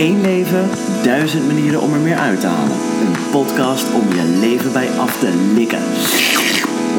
Eén 0.00 0.20
leven, 0.20 0.68
duizend 1.02 1.46
manieren 1.46 1.80
om 1.80 1.92
er 1.92 2.00
meer 2.00 2.16
uit 2.16 2.40
te 2.40 2.46
halen. 2.46 2.76
Een 2.76 3.30
podcast 3.30 3.94
om 3.94 4.08
je 4.08 4.38
leven 4.40 4.72
bij 4.72 4.88
af 4.88 5.18
te 5.18 5.52
likken. 5.54 5.82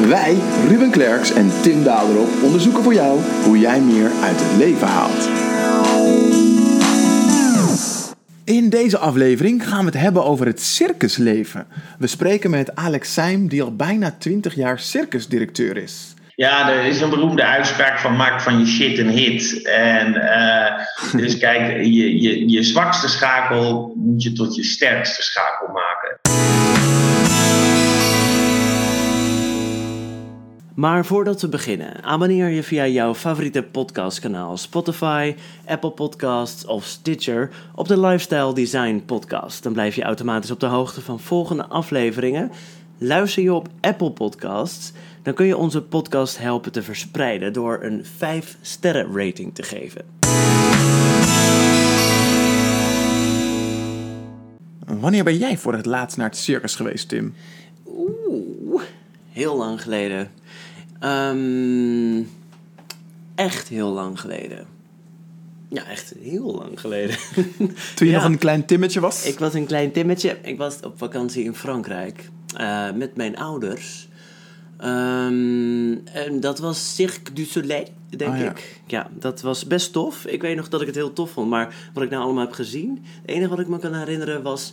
Wij, 0.08 0.36
Ruben 0.68 0.90
Klerks 0.90 1.32
en 1.32 1.50
Tim 1.62 1.84
Daderop, 1.84 2.28
onderzoeken 2.42 2.82
voor 2.82 2.94
jou 2.94 3.20
hoe 3.44 3.58
jij 3.58 3.80
meer 3.80 4.10
uit 4.22 4.36
het 4.40 4.56
leven 4.56 4.88
haalt. 4.88 5.28
In 8.44 8.68
deze 8.68 8.98
aflevering 8.98 9.68
gaan 9.68 9.84
we 9.84 9.90
het 9.90 10.00
hebben 10.00 10.24
over 10.24 10.46
het 10.46 10.60
circusleven. 10.60 11.66
We 11.98 12.06
spreken 12.06 12.50
met 12.50 12.76
Alex 12.76 13.12
Seim, 13.12 13.48
die 13.48 13.62
al 13.62 13.76
bijna 13.76 14.14
20 14.18 14.54
jaar 14.54 14.80
circusdirecteur 14.80 15.76
is. 15.76 16.14
Ja, 16.42 16.70
er 16.70 16.84
is 16.84 17.00
een 17.00 17.10
beroemde 17.10 17.44
uitspraak 17.44 17.98
van 17.98 18.16
maak 18.16 18.40
van 18.40 18.58
je 18.58 18.66
shit 18.66 18.98
een 18.98 19.08
hit. 19.08 19.62
En 19.62 20.14
uh, 20.14 21.20
dus 21.20 21.38
kijk, 21.46 21.84
je, 21.84 22.20
je, 22.20 22.48
je 22.48 22.62
zwakste 22.62 23.08
schakel 23.08 23.92
moet 23.96 24.22
je 24.22 24.32
tot 24.32 24.54
je 24.54 24.62
sterkste 24.62 25.22
schakel 25.22 25.68
maken. 25.72 26.20
Maar 30.74 31.04
voordat 31.04 31.40
we 31.40 31.48
beginnen, 31.48 32.02
abonneer 32.04 32.48
je 32.48 32.62
via 32.62 32.86
jouw 32.86 33.14
favoriete 33.14 33.62
podcastkanaal 33.62 34.56
Spotify, 34.56 35.34
Apple 35.66 35.90
Podcasts 35.90 36.66
of 36.66 36.84
Stitcher 36.84 37.50
op 37.74 37.88
de 37.88 38.00
Lifestyle 38.00 38.54
Design 38.54 39.02
Podcast. 39.06 39.62
Dan 39.62 39.72
blijf 39.72 39.94
je 39.94 40.02
automatisch 40.02 40.50
op 40.50 40.60
de 40.60 40.66
hoogte 40.66 41.00
van 41.00 41.20
volgende 41.20 41.66
afleveringen. 41.66 42.50
Luister 43.04 43.42
je 43.42 43.52
op 43.52 43.68
Apple 43.80 44.10
Podcasts, 44.10 44.92
dan 45.22 45.34
kun 45.34 45.46
je 45.46 45.56
onze 45.56 45.82
podcast 45.82 46.38
helpen 46.38 46.72
te 46.72 46.82
verspreiden 46.82 47.52
door 47.52 47.78
een 47.82 48.04
5 48.16 48.56
sterren 48.60 49.16
rating 49.16 49.54
te 49.54 49.62
geven. 49.62 50.04
Wanneer 55.00 55.24
ben 55.24 55.36
jij 55.38 55.58
voor 55.58 55.74
het 55.74 55.86
laatst 55.86 56.16
naar 56.16 56.28
het 56.28 56.36
circus 56.36 56.74
geweest, 56.74 57.08
Tim? 57.08 57.34
Oeh, 57.86 58.82
heel 59.30 59.56
lang 59.56 59.82
geleden. 59.82 60.30
Um, 61.04 62.28
echt 63.34 63.68
heel 63.68 63.90
lang 63.90 64.20
geleden. 64.20 64.66
Ja, 65.68 65.86
echt 65.86 66.14
heel 66.22 66.54
lang 66.54 66.80
geleden. 66.80 67.16
Toen 67.94 68.06
je 68.06 68.12
nog 68.16 68.24
een 68.24 68.38
klein 68.38 68.66
timmetje 68.66 69.00
was? 69.00 69.26
Ik 69.26 69.38
was 69.38 69.54
een 69.54 69.66
klein 69.66 69.92
timmetje. 69.92 70.38
Ik 70.42 70.58
was 70.58 70.80
op 70.80 70.98
vakantie 70.98 71.44
in 71.44 71.54
Frankrijk 71.54 72.30
uh, 72.60 72.92
met 72.92 73.16
mijn 73.16 73.36
ouders. 73.36 74.08
Um, 74.84 76.06
en 76.06 76.40
dat 76.40 76.58
was 76.58 76.94
Cirque 76.94 77.32
du 77.32 77.44
Soleil, 77.44 77.88
denk 78.16 78.32
Oh, 78.32 78.38
ja. 78.38 78.50
ik. 78.50 78.80
Ja, 78.86 79.10
dat 79.18 79.40
was 79.40 79.66
best 79.66 79.92
tof. 79.92 80.26
Ik 80.26 80.42
weet 80.42 80.56
nog 80.56 80.68
dat 80.68 80.80
ik 80.80 80.86
het 80.86 80.96
heel 80.96 81.12
tof 81.12 81.30
vond. 81.30 81.48
Maar 81.48 81.74
wat 81.94 82.02
ik 82.02 82.10
nou 82.10 82.22
allemaal 82.22 82.44
heb 82.44 82.52
gezien... 82.52 83.04
Het 83.20 83.30
enige 83.30 83.48
wat 83.48 83.58
ik 83.58 83.68
me 83.68 83.78
kan 83.78 83.94
herinneren 83.94 84.42
was... 84.42 84.72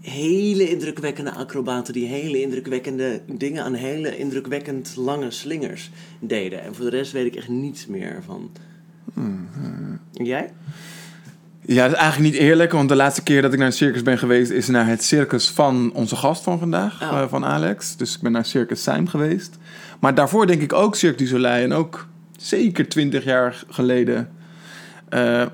hele 0.00 0.70
indrukwekkende 0.70 1.32
acrobaten... 1.32 1.92
die 1.92 2.06
hele 2.06 2.40
indrukwekkende 2.40 3.22
dingen... 3.26 3.64
aan 3.64 3.74
hele 3.74 4.16
indrukwekkend 4.16 4.96
lange 4.96 5.30
slingers 5.30 5.90
deden. 6.18 6.62
En 6.62 6.74
voor 6.74 6.84
de 6.84 6.96
rest 6.96 7.12
weet 7.12 7.26
ik 7.26 7.36
echt 7.36 7.48
niets 7.48 7.86
meer 7.86 8.22
van. 8.24 8.50
En 10.14 10.24
jij? 10.24 10.52
Ja, 11.74 11.82
dat 11.82 11.92
is 11.92 11.98
eigenlijk 11.98 12.32
niet 12.32 12.42
eerlijk, 12.42 12.72
want 12.72 12.88
de 12.88 12.94
laatste 12.96 13.22
keer 13.22 13.42
dat 13.42 13.52
ik 13.52 13.58
naar 13.58 13.66
een 13.66 13.72
circus 13.72 14.02
ben 14.02 14.18
geweest 14.18 14.50
is 14.50 14.68
naar 14.68 14.86
het 14.86 15.04
circus 15.04 15.50
van 15.50 15.92
onze 15.94 16.16
gast 16.16 16.42
van 16.42 16.58
vandaag, 16.58 17.02
Oh. 17.02 17.08
eh, 17.08 17.28
van 17.28 17.44
Alex. 17.44 17.96
Dus 17.96 18.14
ik 18.14 18.20
ben 18.20 18.32
naar 18.32 18.44
Circus 18.44 18.82
Seim 18.82 19.06
geweest. 19.08 19.58
Maar 20.00 20.14
daarvoor 20.14 20.46
denk 20.46 20.62
ik 20.62 20.72
ook 20.72 20.96
Cirque 20.96 21.16
du 21.18 21.26
Soleil 21.26 21.64
en 21.64 21.72
ook 21.72 22.06
zeker 22.36 22.88
twintig 22.88 23.24
jaar 23.24 23.64
geleden. 23.68 24.30
Eh, 25.08 25.46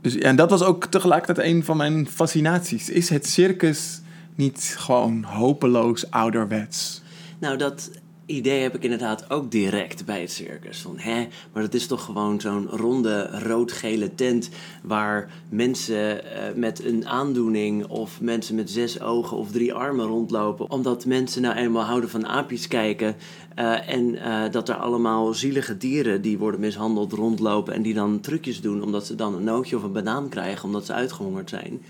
dus, 0.00 0.16
en 0.18 0.36
dat 0.36 0.50
was 0.50 0.62
ook 0.62 0.86
tegelijkertijd 0.86 1.46
een 1.46 1.64
van 1.64 1.76
mijn 1.76 2.08
fascinaties. 2.08 2.90
Is 2.90 3.08
het 3.08 3.26
circus 3.26 4.00
niet 4.34 4.74
gewoon 4.78 5.22
hopeloos 5.24 6.10
ouderwets? 6.10 7.02
Nou, 7.38 7.56
dat 7.56 7.90
idee 8.28 8.62
heb 8.62 8.74
ik 8.74 8.82
inderdaad 8.82 9.30
ook 9.30 9.50
direct 9.50 10.04
bij 10.04 10.20
het 10.20 10.32
circus. 10.32 10.80
Van, 10.80 10.98
hè, 10.98 11.26
maar 11.52 11.62
dat 11.62 11.74
is 11.74 11.86
toch 11.86 12.04
gewoon 12.04 12.40
zo'n 12.40 12.68
ronde 12.68 13.30
rood-gele 13.30 14.14
tent... 14.14 14.48
waar 14.82 15.32
mensen 15.48 16.24
eh, 16.24 16.54
met 16.54 16.84
een 16.84 17.08
aandoening 17.08 17.86
of 17.86 18.20
mensen 18.20 18.54
met 18.54 18.70
zes 18.70 19.00
ogen 19.00 19.36
of 19.36 19.50
drie 19.50 19.74
armen 19.74 20.06
rondlopen... 20.06 20.70
omdat 20.70 21.06
mensen 21.06 21.42
nou 21.42 21.56
eenmaal 21.56 21.84
houden 21.84 22.10
van 22.10 22.26
aapjes 22.26 22.68
kijken... 22.68 23.16
eh, 23.54 23.88
en 23.88 24.14
eh, 24.14 24.50
dat 24.50 24.68
er 24.68 24.76
allemaal 24.76 25.34
zielige 25.34 25.76
dieren 25.76 26.22
die 26.22 26.38
worden 26.38 26.60
mishandeld 26.60 27.12
rondlopen... 27.12 27.74
en 27.74 27.82
die 27.82 27.94
dan 27.94 28.20
trucjes 28.20 28.60
doen 28.60 28.82
omdat 28.82 29.06
ze 29.06 29.14
dan 29.14 29.34
een 29.34 29.44
nootje 29.44 29.76
of 29.76 29.82
een 29.82 29.92
banaan 29.92 30.28
krijgen... 30.28 30.64
omdat 30.64 30.86
ze 30.86 30.92
uitgehongerd 30.92 31.48
zijn... 31.48 31.82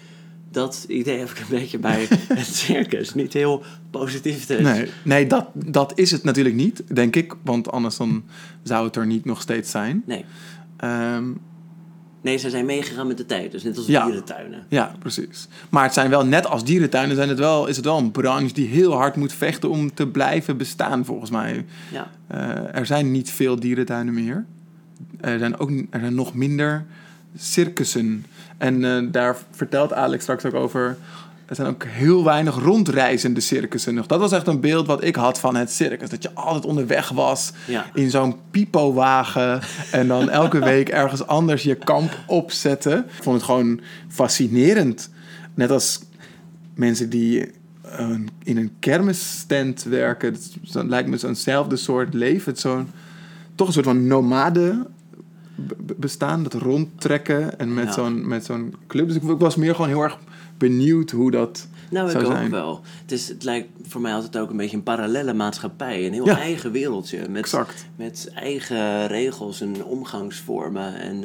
Dat 0.50 0.84
idee 0.88 1.18
heb 1.18 1.30
ik 1.30 1.38
een 1.38 1.44
beetje 1.48 1.78
bij 1.78 2.06
het 2.28 2.46
circus. 2.46 3.14
Niet 3.14 3.32
heel 3.32 3.62
positief 3.90 4.46
dus. 4.46 4.60
Nee, 4.60 4.90
nee 5.02 5.26
dat, 5.26 5.46
dat 5.54 5.92
is 5.98 6.10
het 6.10 6.22
natuurlijk 6.24 6.54
niet, 6.54 6.82
denk 6.94 7.16
ik. 7.16 7.34
Want 7.42 7.70
anders 7.70 7.96
dan 7.96 8.24
zou 8.62 8.86
het 8.86 8.96
er 8.96 9.06
niet 9.06 9.24
nog 9.24 9.40
steeds 9.40 9.70
zijn. 9.70 10.02
Nee. 10.06 10.24
Ehm, 10.76 11.24
Nee, 12.20 12.36
ze 12.36 12.50
zijn 12.50 12.64
meegegaan 12.66 13.06
met 13.06 13.16
de 13.16 13.26
tijd. 13.26 13.50
Dus 13.52 13.62
net 13.62 13.76
als 13.76 13.86
Ja. 13.86 14.04
dierentuinen. 14.04 14.66
Ja, 14.68 14.94
precies. 14.98 15.48
Maar 15.68 15.82
het 15.82 15.92
zijn 15.92 16.10
wel, 16.10 16.24
net 16.26 16.46
als 16.46 16.64
dierentuinen, 16.64 17.16
zijn 17.16 17.28
het 17.28 17.38
wel, 17.38 17.66
is 17.66 17.76
het 17.76 17.84
wel 17.84 17.98
een 17.98 18.10
branche 18.10 18.52
die 18.54 18.66
heel 18.68 18.92
hard 18.92 19.16
moet 19.16 19.32
vechten 19.32 19.70
om 19.70 19.94
te 19.94 20.06
blijven 20.06 20.56
bestaan, 20.56 21.04
volgens 21.04 21.30
mij. 21.30 21.64
Ja. 21.92 22.10
Eh, 22.26 22.76
er 22.78 22.86
zijn 22.86 23.10
niet 23.10 23.30
veel 23.30 23.60
dierentuinen 23.60 24.14
meer. 24.14 24.44
Er 25.20 25.38
zijn, 25.38 25.58
ook, 25.58 25.70
er 25.70 26.00
zijn 26.00 26.14
nog 26.14 26.34
minder 26.34 26.86
circussen. 27.36 28.24
En 28.58 28.84
eh, 28.84 29.02
daar 29.12 29.36
vertelt 29.50 29.92
Alex 29.92 30.22
straks 30.22 30.44
ook 30.44 30.54
over. 30.54 30.96
Er 31.46 31.54
zijn 31.54 31.68
ook 31.68 31.84
heel 31.84 32.24
weinig 32.24 32.54
rondreizende 32.54 33.40
circussen 33.40 33.94
nog. 33.94 34.06
Dat 34.06 34.20
was 34.20 34.32
echt 34.32 34.46
een 34.46 34.60
beeld 34.60 34.86
wat 34.86 35.04
ik 35.04 35.16
had 35.16 35.38
van 35.38 35.56
het 35.56 35.70
circus. 35.72 36.08
Dat 36.08 36.22
je 36.22 36.34
altijd 36.34 36.64
onderweg 36.64 37.08
was 37.08 37.52
Ja. 37.66 37.86
in 37.94 38.10
zo'n 38.10 38.36
pipowagen. 38.50 39.60
En 39.92 40.08
dan 40.08 40.30
elke 40.30 40.58
week 40.58 40.88
ergens 40.88 41.26
anders 41.26 41.62
je 41.62 41.74
kamp 41.74 42.18
opzetten. 42.26 42.98
Ik 42.98 43.22
vond 43.22 43.36
het 43.36 43.44
gewoon 43.44 43.80
fascinerend. 44.08 45.10
Net 45.54 45.70
als 45.70 46.00
mensen 46.74 47.10
die 47.10 47.50
eh, 47.82 48.10
in 48.42 48.56
een 48.56 48.72
kermisstand 48.78 49.82
werken. 49.82 50.36
Dat, 50.72 50.84
lijkt 50.84 51.08
me 51.08 51.16
zo'nzelfde 51.16 51.76
soort 51.76 52.14
leven. 52.14 52.52
Het 52.52 52.60
zo'n, 52.60 52.90
toch 53.54 53.66
een 53.66 53.72
soort 53.72 53.86
van 53.86 54.06
nomade 54.06 54.86
bestaan. 55.96 56.42
Dat 56.42 56.54
rondtrekken 56.54 57.58
en 57.58 57.74
met 57.74 57.84
Ja. 57.84 57.92
zo'n 57.92 58.28
met 58.28 58.44
zo'n 58.44 58.74
club. 58.86 59.06
Dus 59.06 59.16
ik, 59.16 59.22
ik 59.22 59.38
was 59.38 59.56
meer 59.56 59.74
gewoon 59.74 59.88
heel 59.90 60.02
erg 60.02 60.18
benieuwd 60.58 61.10
hoe 61.10 61.30
dat 61.30 61.68
Nou, 61.90 62.06
ik 62.06 62.12
zou 62.12 62.24
ook 62.24 62.32
zijn. 62.32 62.50
wel. 62.50 62.80
Het, 63.02 63.12
is, 63.12 63.28
het 63.28 63.44
lijkt 63.44 63.68
voor 63.88 64.00
mij 64.00 64.14
altijd 64.14 64.38
ook 64.38 64.50
een 64.50 64.56
beetje 64.56 64.76
een 64.76 64.82
parallelle 64.82 65.32
maatschappij. 65.34 66.06
Een 66.06 66.12
heel 66.12 66.26
Ja. 66.26 66.38
eigen 66.38 66.72
wereldje. 66.72 67.18
Met, 67.28 67.36
Exact. 67.42 67.86
met 67.96 68.30
eigen 68.34 69.06
regels 69.06 69.60
en 69.60 69.84
omgangsvormen. 69.84 71.00
En, 71.00 71.24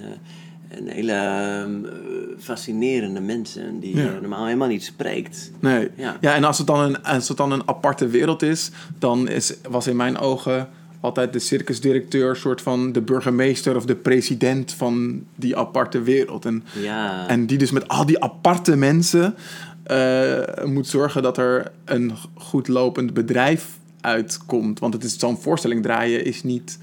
en 0.67 0.87
hele 0.87 1.11
ehm, 1.11 1.85
eh, 1.85 1.91
fascinerende 2.39 3.19
mensen 3.19 3.79
die 3.79 3.95
Ja. 3.97 4.19
normaal 4.19 4.45
helemaal 4.45 4.67
niet 4.67 4.83
spreekt. 4.83 5.51
Nee. 5.59 5.89
Ja. 5.95 6.17
Ja, 6.21 6.35
en 6.35 6.43
als 6.43 6.57
het, 6.57 6.67
dan 6.67 6.79
een, 6.79 7.03
als 7.03 7.27
het 7.27 7.37
dan 7.37 7.51
een 7.51 7.67
aparte 7.67 8.07
wereld 8.07 8.41
is, 8.41 8.71
dan 8.99 9.27
is, 9.27 9.53
was 9.69 9.87
in 9.87 9.95
mijn 9.95 10.17
ogen 10.17 10.69
altijd 11.03 11.33
de 11.33 11.39
circusdirecteur 11.39 12.35
soort 12.35 12.61
van 12.61 12.91
de 12.91 13.01
burgemeester 13.01 13.75
of 13.75 13.85
de 13.85 13.95
president 13.95 14.73
van 14.73 15.23
die 15.35 15.57
aparte 15.57 16.01
wereld. 16.01 16.45
En, 16.45 16.63
Ja. 16.81 17.27
en 17.27 17.45
die 17.45 17.57
dus 17.57 17.71
met 17.71 17.87
al 17.87 18.05
die 18.05 18.23
aparte 18.23 18.75
mensen 18.75 19.35
eh, 19.83 20.63
moet 20.65 20.87
zorgen 20.87 21.21
dat 21.23 21.37
er 21.37 21.71
een 21.85 22.11
goed 22.33 22.67
lopend 22.67 23.13
bedrijf 23.13 23.77
uitkomt. 24.01 24.79
Want 24.79 24.93
het 24.93 25.03
is 25.03 25.19
zo'n 25.19 25.37
voorstelling 25.41 25.83
draaien 25.83 26.25
is 26.25 26.43
niet 26.43 26.79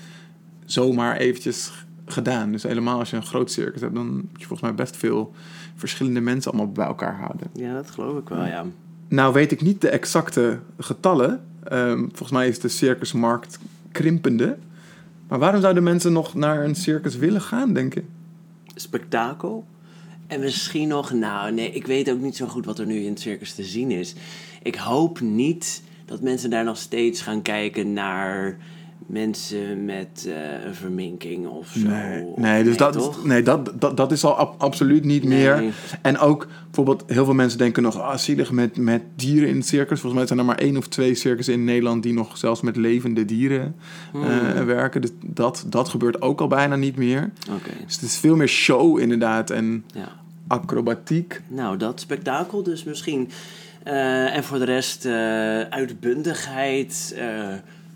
zomaar 0.64 1.16
eventjes 1.16 1.70
gedaan. 2.06 2.52
Dus 2.52 2.62
helemaal 2.62 2.98
als 2.98 3.10
je 3.10 3.16
een 3.16 3.22
groot 3.26 3.50
circus 3.50 3.80
hebt, 3.80 3.94
dan 3.94 4.06
moet 4.14 4.40
je 4.40 4.46
volgens 4.46 4.60
mij 4.60 4.74
best 4.74 4.96
veel 4.96 5.32
verschillende 5.76 6.20
mensen 6.20 6.52
allemaal 6.52 6.72
bij 6.72 6.86
elkaar 6.86 7.16
houden. 7.18 7.46
ja, 7.54 7.74
dat 7.74 7.90
geloof 7.90 8.18
ik 8.18 8.28
wel, 8.28 8.44
ja. 8.46 8.64
Nou 9.08 9.32
weet 9.32 9.52
ik 9.52 9.62
niet 9.62 9.80
de 9.80 9.88
exacte 9.88 10.58
getallen. 10.78 11.40
Ehm, 11.64 11.98
volgens 11.98 12.30
mij 12.30 12.48
is 12.48 12.58
de 12.58 12.68
circusmarkt 12.68 13.58
krimpende. 13.92 14.56
Maar 15.28 15.38
waarom 15.38 15.60
zouden 15.60 15.82
mensen 15.82 16.12
nog 16.12 16.34
naar 16.34 16.64
een 16.64 16.74
circus 16.74 17.16
willen 17.16 17.40
gaan, 17.40 17.72
denk 17.72 17.94
je? 17.94 18.02
spektakel. 18.80 19.66
En 20.26 20.40
misschien 20.40 20.88
nog, 20.88 21.12
nou 21.12 21.52
nee, 21.52 21.72
ik 21.72 21.86
weet 21.86 22.10
ook 22.10 22.20
niet 22.20 22.36
zo 22.36 22.46
goed 22.46 22.64
wat 22.64 22.78
er 22.78 22.86
nu 22.86 23.00
in 23.00 23.10
het 23.10 23.20
circus 23.20 23.54
te 23.54 23.64
zien 23.64 23.90
is. 23.90 24.14
Ik 24.62 24.74
hoop 24.74 25.20
niet 25.20 25.82
dat 26.04 26.20
mensen 26.20 26.50
daar 26.50 26.64
nog 26.64 26.76
steeds 26.76 27.22
gaan 27.22 27.42
kijken 27.42 27.92
naar 27.92 28.56
mensen 29.10 29.84
met 29.84 30.26
eh, 30.28 30.64
een 30.66 30.74
verminking 30.74 31.46
of 31.46 31.68
zo. 31.68 31.88
Nee, 31.88 32.24
nee, 32.36 32.64
dus 32.64 32.76
dat, 32.76 33.24
nee 33.24 33.42
dat, 33.42 33.72
dat, 33.80 33.96
dat 33.96 34.12
is 34.12 34.24
al 34.24 34.34
ab- 34.36 34.54
absoluut 34.62 35.04
niet 35.04 35.24
Nee. 35.24 35.38
meer. 35.38 35.74
En 36.02 36.18
ook 36.18 36.46
bijvoorbeeld, 36.64 37.02
heel 37.06 37.24
veel 37.24 37.34
mensen 37.34 37.58
denken 37.58 37.82
nog, 37.82 38.00
ah, 38.00 38.16
zielig 38.16 38.50
met, 38.50 38.76
met 38.76 39.02
dieren 39.14 39.48
in 39.48 39.56
het 39.56 39.66
circus. 39.66 40.00
Volgens 40.00 40.14
mij 40.14 40.26
zijn 40.26 40.38
er 40.38 40.44
maar 40.44 40.58
één 40.58 40.76
of 40.76 40.88
twee 40.88 41.14
circussen 41.14 41.54
in 41.54 41.64
Nederland 41.64 42.02
die 42.02 42.12
nog 42.12 42.38
zelfs 42.38 42.60
met 42.60 42.76
levende 42.76 43.24
dieren 43.24 43.74
Hmm. 44.10 44.22
eh, 44.24 44.64
werken. 44.64 45.00
Dus 45.00 45.10
dat, 45.24 45.64
dat 45.68 45.88
gebeurt 45.88 46.22
ook 46.22 46.40
al 46.40 46.48
bijna 46.48 46.76
niet 46.76 46.96
meer. 46.96 47.30
Oké, 47.50 47.70
Dus 47.86 47.94
het 47.94 48.02
is 48.04 48.18
veel 48.18 48.36
meer 48.36 48.48
show 48.48 48.98
inderdaad. 48.98 49.50
En 49.50 49.84
ja. 49.94 50.08
acrobatiek. 50.46 51.40
Nou, 51.48 51.76
dat 51.76 52.00
spektakel 52.00 52.62
dus 52.62 52.84
misschien. 52.84 53.28
Eh, 53.82 54.36
en 54.36 54.44
voor 54.44 54.58
de 54.58 54.64
rest 54.64 55.06
uitbundigheid, 55.70 57.16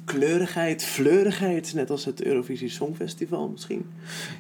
kleurigheid, 0.05 0.85
fleurigheid. 0.85 1.75
Net 1.75 1.91
als 1.91 2.05
het 2.05 2.23
Eurovisie 2.23 2.69
Songfestival 2.69 3.49
misschien. 3.49 3.87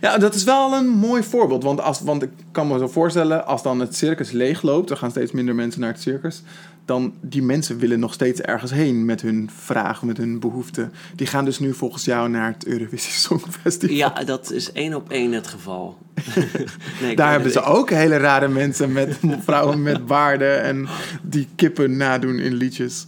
Ja, 0.01 0.19
dat 0.19 0.35
is 0.35 0.45
wel 0.45 0.73
een 0.73 0.89
mooi 0.89 1.23
voorbeeld. 1.23 1.63
Want, 1.63 1.81
als, 1.81 2.01
want 2.01 2.23
ik 2.23 2.31
kan 2.53 2.69
me 2.69 2.79
zo 2.79 2.89
voorstellen, 2.89 3.47
als 3.47 3.63
dan 3.63 3.81
het 3.81 3.97
circus 3.97 4.31
leegloopt... 4.31 4.91
er 4.91 4.97
gaan 4.97 5.11
steeds 5.11 5.33
minder 5.33 5.55
mensen 5.55 5.81
naar 5.81 5.93
het 5.93 6.01
circus 6.03 6.43
dan 6.85 7.15
die 7.21 7.43
mensen 7.43 7.79
willen 7.79 7.99
nog 7.99 8.13
steeds 8.13 8.41
ergens 8.41 8.71
heen 8.71 9.05
met 9.05 9.23
hun 9.23 9.51
vragen, 9.57 10.07
met 10.07 10.17
hun 10.17 10.39
behoeften. 10.39 10.93
Die 11.15 11.27
gaan 11.27 11.45
dus 11.45 11.59
nu 11.59 11.75
volgens 11.75 12.05
jou 12.05 12.29
naar 12.29 12.53
het 12.53 12.67
Eurovisie 12.67 13.13
Songfestival. 13.29 13.97
Ja, 13.97 14.25
dat 14.25 14.51
is 14.51 14.73
één 14.73 14.95
op 14.95 15.11
één 15.11 15.33
het 15.33 15.47
geval. 15.47 15.99
nee, 17.03 17.17
Daar 17.17 17.31
hebben 17.31 17.53
ze 17.53 17.63
ook 17.63 17.91
hele 17.91 18.17
rare 18.17 18.49
mensen 18.49 18.93
met 18.93 19.19
vrouwen 19.45 19.83
met 19.83 20.07
baarden 20.07 20.63
en 20.63 20.89
die 21.23 21.49
kippen 21.55 21.97
nadoen 21.97 22.39
in 22.39 22.55
liedjes. 22.55 23.07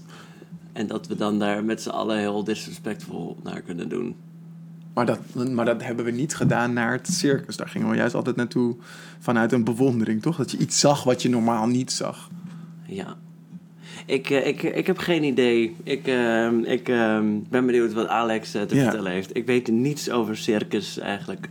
En 0.77 0.87
dat 0.87 1.07
we 1.07 1.17
dan 1.17 1.39
daar 1.39 1.65
met 1.65 1.83
z'n 1.83 1.89
allen 1.89 2.19
heel 2.19 2.45
disrespectvol 2.45 3.37
naar 3.43 3.61
kunnen 3.61 3.89
doen. 3.89 4.17
Maar 4.95 5.07
dat, 5.07 5.21
maar 5.51 5.65
dat 5.65 5.83
hebben 5.83 6.05
we 6.05 6.11
niet 6.11 6.35
gedaan 6.35 6.73
naar 6.73 6.93
het 6.93 7.07
circus. 7.07 7.57
Daar 7.57 7.69
gingen 7.69 7.91
we 7.91 7.97
juist 7.97 8.15
altijd 8.15 8.37
naartoe 8.37 8.77
vanuit 9.19 9.53
een 9.53 9.65
bewondering, 9.65 10.23
toch? 10.23 10.37
Dat 10.37 10.51
je 10.51 10.59
iets 10.59 10.81
zag 10.81 11.05
wat 11.05 11.23
je 11.23 11.29
normaal 11.29 11.67
niet 11.67 11.93
zag. 11.93 12.31
Ja, 12.87 13.17
ik, 14.07 14.31
eh, 14.31 14.47
ik, 14.47 14.63
ik 14.63 14.87
heb 14.87 14.99
geen 14.99 15.23
idee. 15.23 15.77
Ik, 15.83 16.07
uh, 16.09 16.53
ik 16.53 16.89
uh, 16.89 17.19
ben 17.49 17.67
benieuwd 17.67 17.93
wat 17.93 18.09
Alex 18.09 18.55
uh, 18.55 18.63
te 18.63 18.75
ja. 18.75 18.83
vertellen 18.83 19.13
heeft. 19.13 19.37
Ik 19.37 19.47
weet 19.47 19.69
niets 19.69 20.11
over 20.11 20.37
circus 20.37 20.99
eigenlijk. 20.99 21.49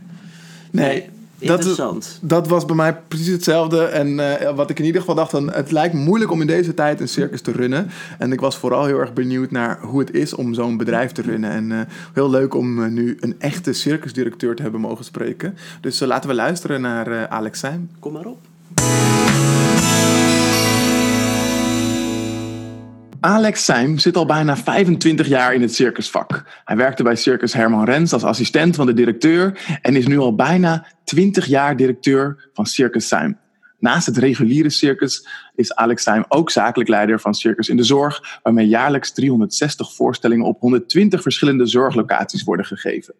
Nee. 0.70 0.86
nee 0.86 1.15
interessant. 1.38 2.18
Dat, 2.20 2.28
dat, 2.30 2.48
was 2.48 2.64
bij 2.64 2.76
mij 2.76 2.96
precies 3.08 3.26
hetzelfde. 3.26 3.84
En 3.84 4.16
wat 4.54 4.70
ik 4.70 4.78
in 4.78 4.84
ieder 4.84 5.00
geval 5.00 5.16
dacht, 5.16 5.30
van, 5.30 5.52
het 5.52 5.70
lijkt 5.70 5.94
moeilijk 5.94 6.30
om 6.30 6.40
in 6.40 6.46
deze 6.46 6.74
tijd 6.74 7.00
een 7.00 7.08
circus 7.08 7.40
te 7.40 7.52
runnen. 7.52 7.90
En 8.18 8.32
ik 8.32 8.40
was 8.40 8.56
vooral 8.56 8.84
heel 8.84 8.98
erg 8.98 9.12
benieuwd 9.12 9.50
naar 9.50 9.80
hoe 9.80 10.00
het 10.00 10.14
is 10.14 10.34
om 10.34 10.54
zo'n 10.54 10.76
bedrijf 10.76 11.12
te 11.12 11.22
runnen. 11.22 11.50
En 11.50 11.88
heel 12.12 12.30
leuk 12.30 12.54
om 12.54 12.92
nu 12.92 13.16
een 13.20 13.34
echte 13.38 13.72
circusdirecteur 13.72 14.56
te 14.56 14.62
hebben 14.62 14.80
mogen 14.80 15.04
spreken. 15.04 15.56
Dus 15.80 16.00
laten 16.00 16.28
we 16.28 16.34
luisteren 16.34 16.80
naar 16.80 17.28
Alex 17.28 17.58
Seim. 17.58 17.90
Kom 17.98 18.12
maar 18.12 18.26
op. 18.26 18.38
Alex 23.20 23.64
Seim 23.64 23.98
zit 23.98 24.16
al 24.16 24.26
bijna 24.26 24.56
25 24.56 25.26
jaar 25.26 25.54
in 25.54 25.60
het 25.60 25.74
circusvak. 25.74 26.44
Hij 26.64 26.76
werkte 26.76 27.02
bij 27.02 27.16
Circus 27.16 27.52
Herman 27.52 27.84
Rens 27.84 28.12
als 28.12 28.24
assistent 28.24 28.76
van 28.76 28.86
de 28.86 28.94
directeur 28.94 29.78
en 29.82 29.96
is 29.96 30.06
nu 30.06 30.18
al 30.18 30.34
bijna 30.34 30.86
20 31.04 31.46
jaar 31.46 31.76
directeur 31.76 32.50
van 32.52 32.66
Circus 32.66 33.08
Seim. 33.08 33.38
Naast 33.78 34.06
het 34.06 34.16
reguliere 34.16 34.70
circus 34.70 35.28
is 35.54 35.74
Alex 35.74 36.02
Seim 36.02 36.24
ook 36.28 36.50
zakelijk 36.50 36.88
leider 36.88 37.20
van 37.20 37.34
Circus 37.34 37.68
in 37.68 37.76
de 37.76 37.82
Zorg, 37.82 38.38
waarmee 38.42 38.68
jaarlijks 38.68 39.12
360 39.12 39.94
voorstellingen 39.94 40.46
op 40.46 40.60
120 40.60 41.22
verschillende 41.22 41.66
zorglocaties 41.66 42.44
worden 42.44 42.66
gegeven. 42.66 43.14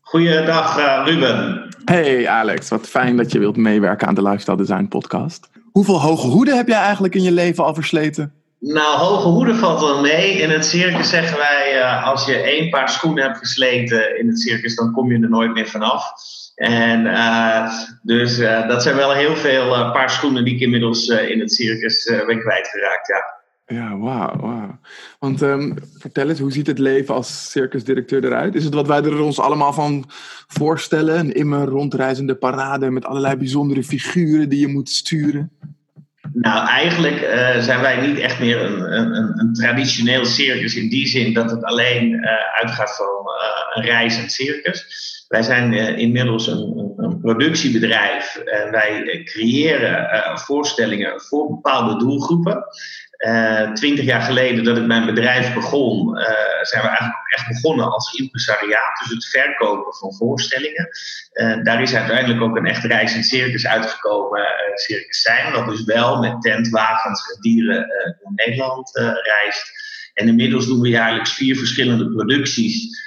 Goeiedag 0.00 0.78
uh, 0.78 1.02
Ruben. 1.04 1.65
Hey 1.90 2.28
Alex, 2.28 2.68
wat 2.68 2.88
fijn 2.88 3.16
dat 3.16 3.32
je 3.32 3.38
wilt 3.38 3.56
meewerken 3.56 4.06
aan 4.06 4.14
de 4.14 4.22
Lifestyle 4.22 4.56
Design 4.56 4.86
podcast. 4.88 5.48
Hoeveel 5.72 6.00
hoge 6.00 6.26
hoeden 6.26 6.56
heb 6.56 6.68
jij 6.68 6.78
eigenlijk 6.78 7.14
in 7.14 7.22
je 7.22 7.32
leven 7.32 7.64
al 7.64 7.74
versleten? 7.74 8.32
Nou, 8.58 8.98
hoge 8.98 9.28
hoeden 9.28 9.56
valt 9.56 9.80
wel 9.80 10.00
mee. 10.00 10.32
In 10.32 10.50
het 10.50 10.64
circus 10.64 11.08
zeggen 11.08 11.36
wij, 11.36 11.78
uh, 11.78 12.06
als 12.06 12.26
je 12.26 12.34
één 12.34 12.70
paar 12.70 12.88
schoenen 12.88 13.24
hebt 13.24 13.38
versleten 13.38 14.18
in 14.18 14.28
het 14.28 14.40
circus, 14.40 14.76
dan 14.76 14.92
kom 14.92 15.12
je 15.12 15.22
er 15.22 15.28
nooit 15.28 15.52
meer 15.52 15.66
vanaf. 15.66 16.04
En 16.54 17.04
uh, 17.04 17.72
dus 18.02 18.38
uh, 18.38 18.68
dat 18.68 18.82
zijn 18.82 18.96
wel 18.96 19.12
heel 19.12 19.36
veel 19.36 19.90
paar 19.92 20.10
schoenen 20.10 20.44
die 20.44 20.54
ik 20.54 20.60
inmiddels 20.60 21.06
in 21.06 21.40
het 21.40 21.52
circus 21.52 22.04
ben 22.26 22.40
kwijtgeraakt, 22.40 23.08
ja. 23.08 23.35
Ja, 23.66 23.98
wauw, 23.98 24.36
wauw. 24.40 24.78
Want 25.18 25.42
um, 25.42 25.74
vertel 25.98 26.28
eens, 26.28 26.38
hoe 26.38 26.52
ziet 26.52 26.66
het 26.66 26.78
leven 26.78 27.14
als 27.14 27.50
circusdirecteur 27.50 28.24
eruit? 28.24 28.54
Is 28.54 28.64
het 28.64 28.74
wat 28.74 28.86
wij 28.86 29.02
er 29.02 29.20
ons 29.20 29.40
allemaal 29.40 29.72
van 29.72 30.04
voorstellen? 30.46 31.18
Een 31.18 31.32
immer 31.32 31.64
rondreizende 31.64 32.34
parade 32.34 32.90
met 32.90 33.04
allerlei 33.04 33.36
bijzondere 33.36 33.84
figuren 33.84 34.48
die 34.48 34.60
je 34.60 34.68
moet 34.68 34.88
sturen? 34.88 35.50
Nou, 36.32 36.68
eigenlijk 36.68 37.20
uh, 37.22 37.58
zijn 37.62 37.80
wij 37.80 38.06
niet 38.06 38.18
echt 38.18 38.38
meer 38.38 38.60
een, 38.60 38.92
een, 38.92 39.38
een, 39.38 39.52
traditioneel 39.52 40.24
circus 40.24 40.76
in 40.76 40.88
die 40.88 41.06
zin 41.06 41.32
dat 41.32 41.50
het 41.50 41.64
alleen 41.64 42.12
uh, 42.12 42.30
uitgaat 42.52 42.96
van 42.96 43.06
uh, 43.06 43.74
een 43.74 43.90
reizend 43.90 44.32
circus. 44.32 45.04
Wij 45.28 45.42
zijn 45.42 45.72
inmiddels 45.98 46.46
een, 46.46 46.94
een, 46.96 47.20
productiebedrijf 47.20 48.36
en 48.36 48.70
wij 48.70 49.20
creëren 49.24 50.08
voorstellingen 50.38 51.20
voor 51.20 51.48
bepaalde 51.48 51.98
doelgroepen. 51.98 52.64
Eh, 53.16 53.72
twintig 53.72 54.04
jaar 54.04 54.20
geleden 54.20 54.64
dat 54.64 54.76
ik 54.76 54.86
mijn 54.86 55.06
bedrijf 55.06 55.54
begon, 55.54 56.18
uh, 56.18 56.24
zijn 56.62 56.82
we 56.82 56.88
eigenlijk 56.88 57.18
echt 57.28 57.48
begonnen 57.48 57.90
als 57.90 58.12
impresariaat. 58.12 58.98
Dus 58.98 59.14
het 59.14 59.26
verkopen 59.26 59.94
van 59.94 60.14
voorstellingen. 60.14 60.88
Uh, 61.32 61.62
daar 61.62 61.82
is 61.82 61.94
uiteindelijk 61.94 62.42
ook 62.42 62.56
een 62.56 62.66
echt 62.66 62.84
reizend 62.84 63.26
circus 63.26 63.66
uitgekomen, 63.66 64.46
Circus 64.74 65.22
Zijn. 65.22 65.52
Dat 65.52 65.68
dus 65.68 65.84
wel 65.84 66.18
met 66.18 66.42
tentwagens 66.42 67.32
en 67.34 67.40
dieren 67.40 67.86
door 68.20 68.32
Nederland 68.34 68.90
reist. 69.22 69.72
En 70.14 70.28
inmiddels 70.28 70.66
doen 70.66 70.80
we 70.80 70.88
jaarlijks 70.88 71.34
vier 71.34 71.56
verschillende 71.56 72.10
producties. 72.10 73.04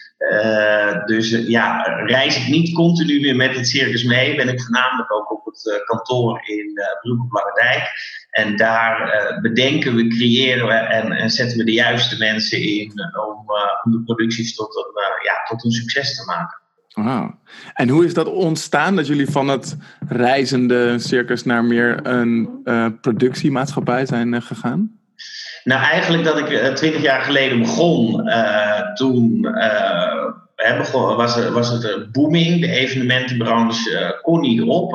Dus 1.06 1.30
ja, 1.30 1.82
reis 2.06 2.38
ik 2.38 2.48
niet 2.48 2.74
continu 2.74 3.22
weer 3.22 3.36
met 3.36 3.56
het 3.56 3.68
circus 3.68 4.04
mee. 4.04 4.36
Ben 4.36 4.50
ik 4.50 4.62
voornamelijk 4.62 5.14
ook 5.14 5.32
op 5.32 5.46
het 5.46 5.84
kantoor 5.86 6.42
in 6.46 6.72
uh, 6.74 6.86
Broek 7.02 7.48
en 8.30 8.56
daar 8.56 9.38
bedenken 9.42 9.96
we, 9.96 10.08
creëren 10.08 10.68
we 10.68 10.74
en, 10.74 11.12
en, 11.12 11.30
zetten 11.30 11.58
we 11.58 11.64
de 11.64 11.74
juiste 11.74 12.18
mensen 12.18 12.62
in 12.62 12.92
om, 13.28 13.46
de 13.92 14.02
producties 14.06 14.56
tot 14.56 14.76
een, 14.76 15.24
ja, 15.24 15.44
tot 15.48 15.66
een 15.66 15.72
succes 15.72 16.16
te 16.16 16.26
maken. 16.26 16.58
Wow. 16.94 17.32
En 17.74 17.90
hoe 17.90 18.06
is 18.06 18.14
dat 18.14 18.28
ontstaan 18.28 18.96
dat 18.96 19.08
jullie 19.08 19.30
van 19.30 19.48
het 19.48 19.78
reizende 20.08 21.00
circus 21.00 21.44
naar 21.44 21.64
meer 21.64 22.08
een 22.08 22.62
productiemaatschappij 23.02 24.06
zijn 24.06 24.42
gegaan? 24.42 24.99
Nou, 25.64 25.82
eigenlijk 25.82 26.24
dat 26.24 26.38
ik 26.38 26.76
twintig 26.76 27.02
jaar 27.02 27.22
geleden 27.22 27.60
begon, 27.60 28.30
toen 28.94 29.42
begon, 30.78 31.16
was, 31.16 31.50
was 31.50 31.70
het 31.70 32.12
booming, 32.12 32.62
de 32.62 32.72
evenementenbranche 32.72 34.20
kon 34.22 34.40
niet 34.40 34.62
op 34.62 34.94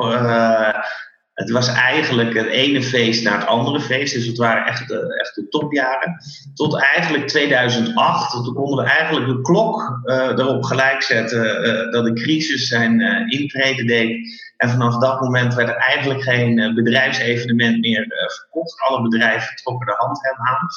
het 1.35 1.49
was 1.49 1.67
eigenlijk 1.67 2.33
het 2.33 2.47
ene 2.47 2.83
feest 2.83 3.23
naar 3.23 3.39
het 3.39 3.47
andere 3.47 3.81
feest. 3.81 4.13
Dus 4.13 4.25
het 4.25 4.37
waren 4.37 4.65
echt, 4.65 4.91
uh, 4.91 4.97
echt 4.97 5.35
de 5.35 5.47
topjaren. 5.47 6.17
Tot 6.53 6.81
eigenlijk 6.81 7.27
2008. 7.27 8.31
Toen 8.31 8.53
konden 8.53 8.83
we 8.83 8.91
eigenlijk 8.91 9.27
de 9.27 9.41
klok 9.41 10.01
uh, 10.05 10.15
erop 10.15 10.63
gelijk 10.63 11.01
zetten 11.01 11.67
uh, 11.67 11.91
dat 11.91 12.05
de 12.05 12.13
crisis 12.13 12.67
zijn 12.67 13.01
intrede 13.29 13.83
deed. 13.83 14.43
En 14.57 14.69
vanaf 14.69 14.97
dat 14.97 15.21
moment 15.21 15.53
werd 15.53 15.69
er 15.69 15.75
eigenlijk 15.75 16.21
geen 16.21 16.73
bedrijfsevenement 16.75 17.79
meer 17.79 18.05
verkocht. 18.35 18.79
Alle 18.79 19.01
bedrijven 19.01 19.55
trokken 19.55 19.87
de 19.87 19.95
hand 19.97 20.19
aan. 20.37 20.67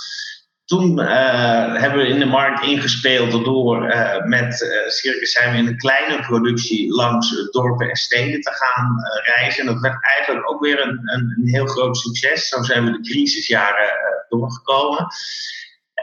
Toen 0.65 0.99
uh, 0.99 1.81
hebben 1.81 1.99
we 1.99 2.09
in 2.09 2.19
de 2.19 2.27
markt 2.27 2.63
ingespeeld 2.65 3.45
door 3.45 3.79
met 4.25 4.61
uh, 4.63 4.89
Circus 4.91 5.33
zijn 5.33 5.53
we 5.53 5.59
in 5.59 5.67
een 5.67 5.77
kleine 5.77 6.21
productie 6.21 6.95
langs 6.95 7.51
dorpen 7.51 7.89
en 7.89 7.97
steden 7.97 8.41
te 8.41 8.51
gaan 8.53 8.97
reizen. 9.25 9.61
En 9.61 9.73
dat 9.73 9.81
werd 9.81 10.05
eigenlijk 10.05 10.51
ook 10.51 10.61
weer 10.61 10.83
een, 10.83 11.01
een, 11.05 11.35
een, 11.37 11.49
heel 11.49 11.67
groot 11.67 11.97
succes. 11.97 12.49
Zo 12.49 12.63
zijn 12.63 12.85
we 12.85 12.91
de 12.91 13.01
crisisjaren 13.01 13.93
doorgekomen. 14.29 15.07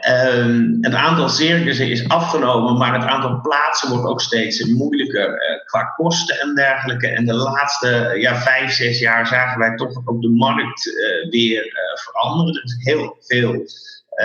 Ehm, 0.00 0.76
het 0.80 0.94
aantal 0.94 1.28
circussen 1.28 1.90
is 1.90 2.08
afgenomen, 2.08 2.76
maar 2.76 2.94
het 3.00 3.08
aantal 3.08 3.40
plaatsen 3.40 3.90
wordt 3.90 4.06
ook 4.06 4.20
steeds 4.20 4.64
moeilijker 4.64 5.62
qua 5.64 5.82
kosten 5.82 6.40
en 6.40 6.54
dergelijke. 6.54 7.08
En 7.08 7.26
de 7.26 7.34
laatste 7.34 8.16
ja, 8.18 8.36
vijf, 8.36 8.72
zes 8.72 8.98
jaar 8.98 9.26
zagen 9.26 9.58
wij 9.58 9.76
toch 9.76 10.02
ook 10.04 10.22
de 10.22 10.28
markt 10.28 10.90
weer 11.30 11.72
veranderen. 11.94 12.54
Er 12.54 12.64
is 12.64 12.76
heel 12.78 13.16
veel 13.20 13.66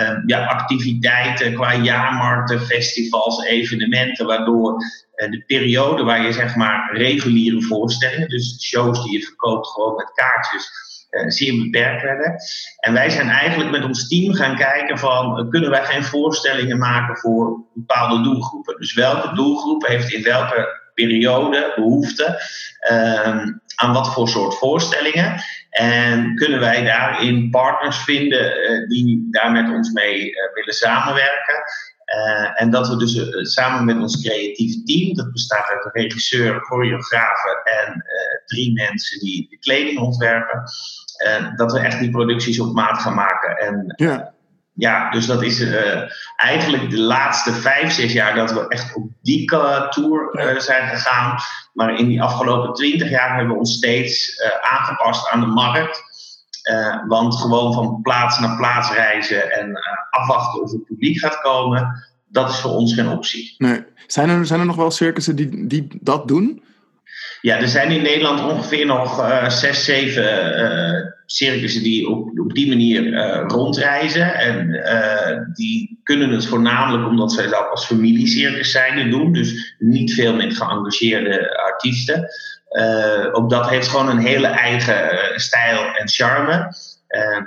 uh, 0.00 0.18
ja, 0.26 0.46
activiteiten 0.46 1.54
qua 1.54 1.74
jaarmarkten, 1.74 2.60
festivals, 2.60 3.44
evenementen, 3.44 4.26
waardoor 4.26 4.82
de 5.30 5.44
periode 5.46 6.02
waar 6.02 6.22
je 6.22 6.32
zeg 6.32 6.56
maar 6.56 6.96
reguliere 6.96 7.62
voorstellingen, 7.62 8.28
dus 8.28 8.62
shows 8.62 9.02
die 9.02 9.12
je 9.12 9.24
verkoopt 9.24 9.66
gewoon 9.66 9.94
met 9.94 10.12
kaartjes, 10.14 10.70
zeer 11.26 11.62
beperkt 11.62 12.02
werden. 12.02 12.34
En 12.76 12.92
wij 12.92 13.10
zijn 13.10 13.28
eigenlijk 13.28 13.70
met 13.70 13.84
ons 13.84 14.08
team 14.08 14.34
gaan 14.34 14.56
kijken 14.56 14.98
van, 14.98 15.48
kunnen 15.50 15.70
wij 15.70 15.84
geen 15.84 16.04
voorstellingen 16.04 16.78
maken 16.78 17.16
voor 17.16 17.64
bepaalde 17.74 18.22
doelgroepen? 18.22 18.76
Dus 18.78 18.94
welke 18.94 19.34
doelgroep 19.34 19.86
heeft 19.86 20.12
in 20.12 20.22
welke 20.22 20.80
periode 20.94 21.72
behoefte 21.76 22.40
ehm, 22.78 23.52
aan 23.74 23.92
wat 23.92 24.12
voor 24.12 24.28
soort 24.28 24.54
voorstellingen? 24.54 25.42
En 25.70 26.34
kunnen 26.34 26.60
wij 26.60 26.84
daarin 26.84 27.50
partners 27.50 27.96
vinden 27.96 28.70
uh, 28.70 28.88
die 28.88 29.28
daar 29.30 29.52
met 29.52 29.70
ons 29.70 29.90
mee 29.90 30.32
willen 30.54 30.74
samenwerken? 30.74 31.62
en 32.54 32.70
dat 32.70 32.88
we 32.88 32.96
dus 32.96 33.52
samen 33.52 33.84
met 33.84 33.96
ons 33.96 34.22
creatieve 34.22 34.82
team, 34.82 35.14
dat 35.14 35.32
bestaat 35.32 35.68
uit 35.68 35.84
een 35.84 36.02
regisseur, 36.02 36.60
choreografen 36.60 37.62
en 37.64 38.04
drie 38.46 38.72
mensen 38.72 39.20
die 39.20 39.46
de 39.50 39.58
kleding 39.58 39.98
ontwerpen, 39.98 40.62
dat 41.56 41.72
we 41.72 41.78
echt 41.78 41.98
die 41.98 42.10
producties 42.10 42.60
op 42.60 42.74
maat 42.74 42.98
gaan 42.98 43.14
maken. 43.14 43.56
En 43.56 43.94
ja 43.96 44.32
ja, 44.74 45.10
dus 45.10 45.26
dat 45.26 45.42
is 45.42 45.60
uh, 45.60 46.02
eigenlijk 46.36 46.90
de 46.90 46.98
laatste 46.98 47.52
vijf, 47.52 47.92
zes 47.92 48.12
jaar 48.12 48.34
dat 48.34 48.52
we 48.52 48.68
echt 48.68 48.94
op 48.94 49.08
die 49.22 49.44
tour 49.90 50.30
uh, 50.32 50.58
zijn 50.58 50.88
gegaan. 50.88 51.38
Maar 51.72 51.98
in 51.98 52.06
die 52.06 52.22
afgelopen 52.22 52.74
twintig 52.74 53.10
jaar 53.10 53.36
hebben 53.36 53.52
we 53.52 53.58
ons 53.58 53.76
steeds 53.76 54.40
uh, 54.40 54.70
aangepast 54.70 55.30
aan 55.30 55.40
de 55.40 55.46
markt. 55.46 56.02
want 57.08 57.34
gewoon 57.34 57.72
van 57.72 58.00
plaats 58.02 58.38
naar 58.38 58.56
plaats 58.56 58.92
reizen 58.92 59.52
en 59.52 59.78
afwachten 60.10 60.62
of 60.62 60.70
het 60.70 60.84
publiek 60.84 61.18
gaat 61.18 61.40
komen, 61.40 62.04
dat 62.28 62.50
is 62.50 62.60
voor 62.60 62.70
ons 62.70 62.94
geen 62.94 63.08
optie. 63.08 63.54
Nee. 63.58 63.84
Zijn, 64.06 64.28
er, 64.28 64.46
zijn 64.46 64.60
er 64.60 64.66
nog 64.66 64.76
wel 64.76 64.90
circussen 64.90 65.36
die, 65.36 65.66
die 65.66 65.88
dat 66.00 66.28
doen? 66.28 66.62
Ja, 67.42 67.58
er 67.58 67.68
zijn 67.68 67.90
in 67.90 68.02
Nederland 68.02 68.44
ongeveer 68.44 68.86
nog 68.86 69.20
uh, 69.20 69.48
zes, 69.48 69.84
zeven 69.84 70.60
uh, 70.60 71.10
circussen 71.26 71.82
die 71.82 72.08
op, 72.08 72.38
op 72.38 72.54
die 72.54 72.68
manier 72.68 73.02
uh, 73.02 73.44
rondreizen. 73.46 74.34
En 74.34 74.70
die 75.54 76.00
kunnen 76.02 76.30
het 76.30 76.46
voornamelijk 76.46 77.06
omdat 77.08 77.32
zij 77.32 77.46
dat 77.46 77.68
als 77.70 77.86
familiecircus 77.86 78.70
zijn 78.70 79.10
doen. 79.10 79.32
Dus 79.32 79.74
niet 79.78 80.14
veel 80.14 80.34
met 80.34 80.56
geëngageerde 80.56 81.56
artiesten. 81.56 82.28
ook 83.32 83.50
dat 83.50 83.68
heeft 83.68 83.88
gewoon 83.88 84.08
een 84.08 84.26
hele 84.26 84.46
eigen 84.46 85.10
stijl 85.40 85.94
en 85.94 86.08
charme. 86.08 86.74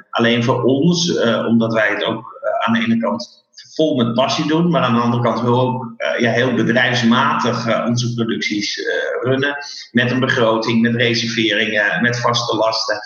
alleen 0.10 0.44
voor 0.44 0.64
ons, 0.64 1.20
omdat 1.48 1.74
wij 1.74 1.90
het 1.90 2.04
ook 2.04 2.25
aan 2.66 2.74
de 2.74 2.80
ene 2.80 2.98
kant 2.98 3.45
vol 3.75 3.96
met 3.96 4.13
passie 4.13 4.48
doen, 4.48 4.70
maar 4.70 4.82
aan 4.82 4.94
de 4.94 5.00
andere 5.00 5.24
kant 5.24 5.41
wil 5.41 5.60
ook 5.60 5.94
uh, 5.98 6.20
ja, 6.20 6.32
heel 6.32 6.53
bedrijfsmatig 6.53 7.67
uh, 7.67 7.86
onze 7.88 8.13
producties 8.13 8.77
uh, 8.77 8.86
runnen. 9.22 9.58
Met 9.91 10.12
een 10.12 10.20
begroting, 10.20 10.82
met 10.82 10.96
reserveringen, 10.96 12.01
met 12.01 12.20
vaste 12.20 12.55
lasten. 12.55 13.00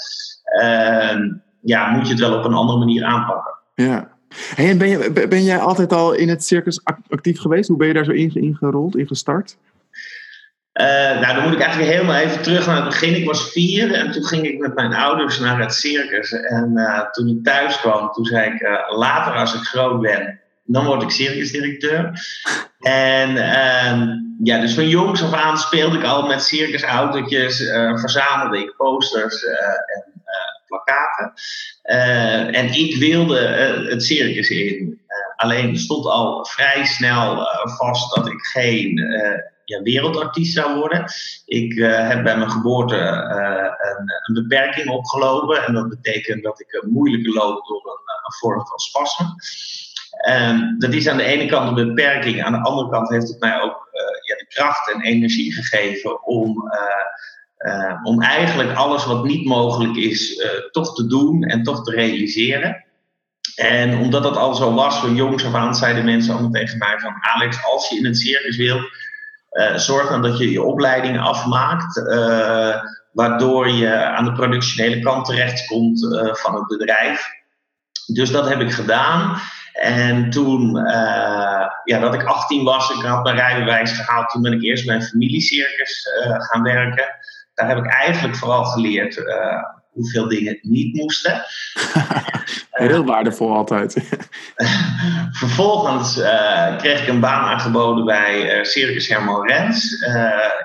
Ehm, 0.43 1.31
ja, 1.61 1.89
moet 1.89 2.05
je 2.05 2.13
het 2.13 2.21
wel 2.21 2.37
op 2.37 2.45
een 2.45 2.53
andere 2.53 2.79
manier 2.79 3.03
aanpakken. 3.03 3.53
Ja. 3.75 4.17
Hey, 4.55 4.69
en 4.69 4.77
ben, 4.77 4.87
je, 4.87 5.27
ben 5.29 5.43
jij 5.43 5.57
altijd 5.57 5.93
al 5.93 6.13
in 6.13 6.29
het 6.29 6.43
circus 6.43 6.81
actief 7.07 7.39
geweest? 7.39 7.69
Hoe 7.69 7.77
ben 7.77 7.87
je 7.87 7.93
daar 7.93 8.05
zo 8.05 8.11
in, 8.11 8.35
ingerold, 8.35 8.97
ingestart? 8.97 9.57
Uh, 10.73 10.85
nou, 11.21 11.35
dan 11.35 11.43
moet 11.43 11.53
ik 11.53 11.59
eigenlijk 11.59 11.91
helemaal 11.91 12.15
even 12.15 12.41
terug 12.41 12.65
naar 12.65 12.75
het 12.75 12.85
begin. 12.85 13.15
Ik 13.15 13.25
was 13.25 13.51
vier 13.51 13.93
en 13.93 14.11
toen 14.11 14.23
ging 14.23 14.45
ik 14.45 14.59
met 14.59 14.75
mijn 14.75 14.93
ouders 14.93 15.39
naar 15.39 15.59
het 15.59 15.73
circus. 15.73 16.31
En 16.31 16.71
uh, 16.75 17.09
toen 17.09 17.27
ik 17.27 17.43
thuis 17.43 17.79
kwam, 17.79 18.11
toen 18.11 18.25
zei 18.25 18.53
ik 18.53 18.61
uh, 18.61 18.97
later 18.97 19.33
als 19.33 19.53
ik 19.53 19.61
groot 19.61 20.01
ben, 20.01 20.39
dan 20.71 20.85
word 20.85 21.01
ik 21.01 21.11
circusdirecteur. 21.11 22.19
En 22.79 23.29
uh, 23.29 24.15
ja, 24.43 24.59
dus 24.59 24.73
van 24.73 24.87
jongs 24.87 25.23
af 25.23 25.33
aan 25.33 25.57
speelde 25.57 25.97
ik 25.97 26.03
al 26.03 26.27
met 26.27 26.43
circusautootjes, 26.43 27.61
uh, 27.61 27.97
verzamelde 27.97 28.57
ik 28.57 28.73
posters 28.77 29.43
uh, 29.43 29.51
en 29.95 30.05
uh, 30.15 30.67
plakaten. 30.67 31.33
en 32.53 32.73
ik 32.73 32.95
wilde 32.95 33.39
het 33.89 34.03
circus 34.03 34.49
in. 34.49 35.01
alleen 35.35 35.77
stond 35.77 36.05
al 36.05 36.45
vrij 36.45 36.85
snel 36.85 37.47
vast 37.77 38.15
dat 38.15 38.27
ik 38.27 38.41
geen 38.41 38.99
ja, 39.65 39.81
wereldartiest 39.81 40.53
zou 40.53 40.79
worden. 40.79 41.05
Ik 41.45 41.73
heb 41.83 42.23
bij 42.23 42.37
mijn 42.37 42.51
geboorte 42.51 42.95
een, 42.95 44.11
een, 44.25 44.33
beperking 44.33 44.89
opgelopen. 44.89 45.65
En 45.65 45.73
dat 45.73 45.89
betekent 45.89 46.43
dat 46.43 46.59
ik 46.59 46.83
moeilijker 46.89 47.33
loop 47.33 47.67
door 47.67 47.85
een, 47.85 48.25
een 48.25 48.33
vorm 48.39 48.67
van 48.67 48.79
spasme. 48.79 49.35
Um, 50.29 50.79
dat 50.79 50.93
is 50.93 51.07
aan 51.07 51.17
de 51.17 51.23
ene 51.23 51.45
kant 51.45 51.67
een 51.67 51.87
beperking, 51.87 52.43
aan 52.43 52.51
de 52.51 52.61
andere 52.61 52.89
kant 52.89 53.09
heeft 53.09 53.27
het 53.27 53.39
mij 53.39 53.61
ook 53.61 53.89
uh, 53.93 54.01
ja, 54.27 54.35
de 54.35 54.45
kracht 54.47 54.93
en 54.93 55.01
energie 55.01 55.53
gegeven 55.53 56.25
om, 56.25 56.71
uh, 56.71 57.73
uh, 57.73 57.99
om 58.03 58.21
eigenlijk 58.21 58.73
alles 58.73 59.05
wat 59.05 59.23
niet 59.23 59.45
mogelijk 59.45 59.95
is, 59.95 60.47
toch 60.71 60.95
te 60.95 61.07
doen 61.07 61.43
en 61.43 61.63
toch 61.63 61.83
te 61.83 61.91
realiseren. 61.91 62.85
En 63.55 63.97
omdat 63.97 64.23
dat 64.23 64.37
al 64.37 64.55
zo 64.55 64.73
was, 64.73 64.99
van 64.99 65.15
jongs 65.15 65.45
af 65.45 65.53
aan 65.53 65.75
zeiden 65.75 66.05
mensen 66.05 66.33
allemaal 66.33 66.51
tegen 66.51 66.77
mij 66.77 66.99
van 66.99 67.13
Alex, 67.21 67.63
als 67.63 67.89
je 67.89 67.97
in 67.97 68.05
het 68.05 68.17
circus 68.17 68.57
wilt, 68.57 68.89
zorg 69.75 70.09
dan 70.09 70.21
dat 70.21 70.37
je 70.37 70.51
je 70.51 70.63
opleiding 70.63 71.19
afmaakt, 71.19 72.03
waardoor 73.11 73.69
je 73.69 74.03
aan 74.03 74.25
de 74.25 74.31
productionele 74.31 74.99
kant 74.99 75.25
terechtkomt 75.25 76.07
van 76.31 76.55
het 76.55 76.67
bedrijf. 76.67 77.27
Dus 78.13 78.31
dat 78.31 78.49
heb 78.49 78.59
ik 78.59 78.71
gedaan. 78.71 79.39
En 79.79 80.29
toen, 80.29 80.77
uh, 80.77 81.67
ja, 81.83 81.99
dat 81.99 82.13
ik 82.13 82.23
18 82.23 82.63
was, 82.63 82.89
ik 82.89 83.05
had 83.05 83.23
mijn 83.23 83.35
rijbewijs 83.35 83.91
gehaald, 83.91 84.29
toen 84.29 84.41
ben 84.41 84.53
ik 84.53 84.63
eerst 84.63 84.85
bij 84.85 84.95
een 84.95 85.03
familiecircus 85.03 86.07
uh, 86.25 86.35
gaan 86.39 86.63
werken. 86.63 87.05
Daar 87.53 87.67
heb 87.67 87.77
ik 87.77 87.93
eigenlijk 87.93 88.35
vooral 88.35 88.63
geleerd 88.63 89.17
uh, 89.17 89.63
hoeveel 89.91 90.27
dingen 90.27 90.59
niet 90.61 90.95
moesten. 90.95 91.41
Heel 92.69 93.05
waardevol 93.05 93.55
altijd. 93.55 93.93
Vervolgens 95.41 96.13
kreeg 96.77 97.01
ik 97.01 97.07
een 97.07 97.19
baan 97.19 97.45
aangeboden 97.45 98.05
bij 98.05 98.63
Circus 98.65 99.07
Herman 99.07 99.47
Rens 99.47 100.01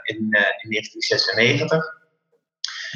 in, 0.02 0.16
in 0.62 0.70
1996. 0.70 2.03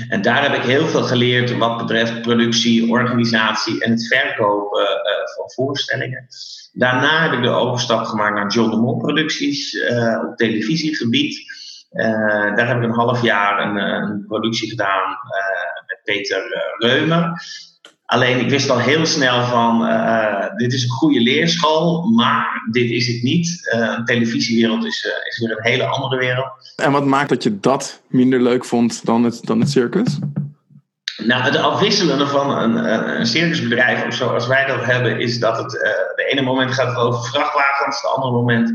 En 0.09 0.23
daar 0.23 0.43
heb 0.43 0.55
ik 0.55 0.63
heel 0.63 0.87
veel 0.87 1.03
geleerd 1.03 1.57
wat 1.57 1.79
betreft 1.79 2.23
productie, 2.23 2.91
organisatie 2.91 3.85
en 3.85 3.91
het 3.91 4.07
verkopen 4.07 4.81
uh, 4.81 5.37
van 5.37 5.51
voorstellingen. 5.55 6.27
Daarna 6.73 7.23
heb 7.23 7.33
ik 7.33 7.43
de 7.43 7.49
overstap 7.49 8.05
gemaakt 8.05 8.35
naar 8.35 8.53
John 8.53 8.71
de 8.71 8.77
Mol 8.77 8.97
producties 8.97 9.73
uh, 9.73 10.25
op 10.29 10.37
televisiegebied. 10.37 11.57
Uh, 11.93 12.57
daar 12.57 12.69
heb 12.69 12.77
ik 12.77 12.83
een 12.83 12.91
half 12.91 13.23
jaar 13.23 13.63
een, 13.63 13.77
een 13.77 14.25
productie 14.27 14.69
gedaan 14.69 15.17
met 15.87 16.01
Peter 16.05 16.75
Reumer. 16.79 17.43
Alleen 18.09 18.41
ik 18.41 18.51
wist 18.51 18.71
al 18.71 18.79
heel 18.79 19.07
snel 19.07 19.45
van, 19.45 19.83
uh, 19.83 20.57
dit 20.57 20.73
is 20.73 20.83
een 20.83 20.89
goede 20.89 21.21
leerschool, 21.21 22.03
maar 22.03 22.67
dit 22.71 22.91
is 22.91 23.07
het 23.07 23.23
niet. 23.23 23.71
Uh, 23.75 23.95
een 23.97 24.05
televisiewereld 24.05 24.85
is, 24.85 25.05
uh, 25.05 25.27
is 25.27 25.39
weer 25.39 25.51
een 25.51 25.71
hele 25.71 25.87
andere 25.87 26.17
wereld. 26.17 26.73
En 26.77 26.93
wat 26.93 27.05
maakt 27.05 27.29
dat 27.29 27.43
je 27.43 27.61
dat 27.61 28.01
minder 28.07 28.43
leuk 28.43 28.65
vond 28.65 29.05
dan 29.07 29.25
het, 29.25 29.47
dan 29.47 29.61
het 29.61 29.71
circus? 29.71 30.19
Nou, 31.17 31.43
het 31.43 31.57
afwisselende 31.57 32.27
van 32.27 32.59
een, 32.59 32.77
een, 33.19 33.27
circusbedrijf, 33.27 34.07
of 34.07 34.15
zoals 34.15 34.47
wij 34.47 34.67
dat 34.67 34.85
hebben, 34.85 35.21
is 35.21 35.39
dat 35.39 35.57
het 35.57 35.71
de 36.17 36.29
ene 36.31 36.43
moment 36.43 36.73
gaat 36.73 36.89
het 36.89 36.97
over 36.97 37.25
vrachtwagens, 37.25 38.03
het 38.03 38.11
andere 38.15 38.33
moment 38.33 38.73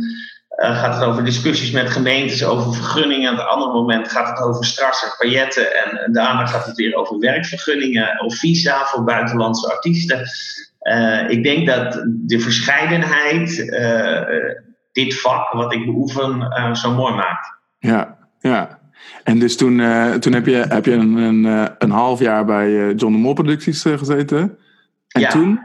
uh, 0.57 0.79
gaat 0.79 0.93
het 0.93 1.03
over 1.03 1.25
discussies 1.25 1.71
met 1.71 1.89
gemeentes 1.89 2.45
over 2.45 2.73
vergunningen. 2.73 3.33
Op 3.33 3.39
een 3.39 3.45
ander 3.45 3.67
moment 3.67 4.11
gaat 4.11 4.29
het 4.29 4.47
over 4.47 4.65
strassen, 4.65 5.07
en 5.07 5.15
pailletten. 5.17 5.75
En, 5.75 6.13
daarna 6.13 6.45
gaat 6.45 6.65
het 6.65 6.75
weer 6.75 6.95
over 6.95 7.19
werkvergunningen 7.19 8.25
of 8.25 8.35
visa 8.35 8.85
voor 8.85 9.03
buitenlandse 9.03 9.71
artiesten. 9.71 10.21
Uh, 10.81 11.29
ik 11.29 11.43
denk 11.43 11.67
dat 11.67 12.05
de 12.07 12.39
verscheidenheid 12.39 13.57
uh, 13.57 14.21
dit 14.91 15.19
vak, 15.19 15.51
wat 15.51 15.73
ik 15.73 15.85
beoefen, 15.85 16.47
zo 16.73 16.93
mooi 16.93 17.13
maakt. 17.13 17.57
Ja, 17.79 18.17
ja. 18.39 18.79
En 19.23 19.39
dus 19.39 19.57
toen, 19.57 19.81
toen 20.19 20.33
heb 20.33 20.45
je, 20.45 20.65
heb 20.69 20.85
je 20.85 20.91
een, 20.91 21.15
een, 21.15 21.71
een 21.77 21.91
half 21.91 22.19
jaar 22.19 22.45
bij 22.45 22.93
John 22.93 23.13
de 23.13 23.19
Mol 23.19 23.33
Producties 23.33 23.81
gezeten. 23.81 24.57
En 25.07 25.21
ja. 25.21 25.29
toen, 25.29 25.59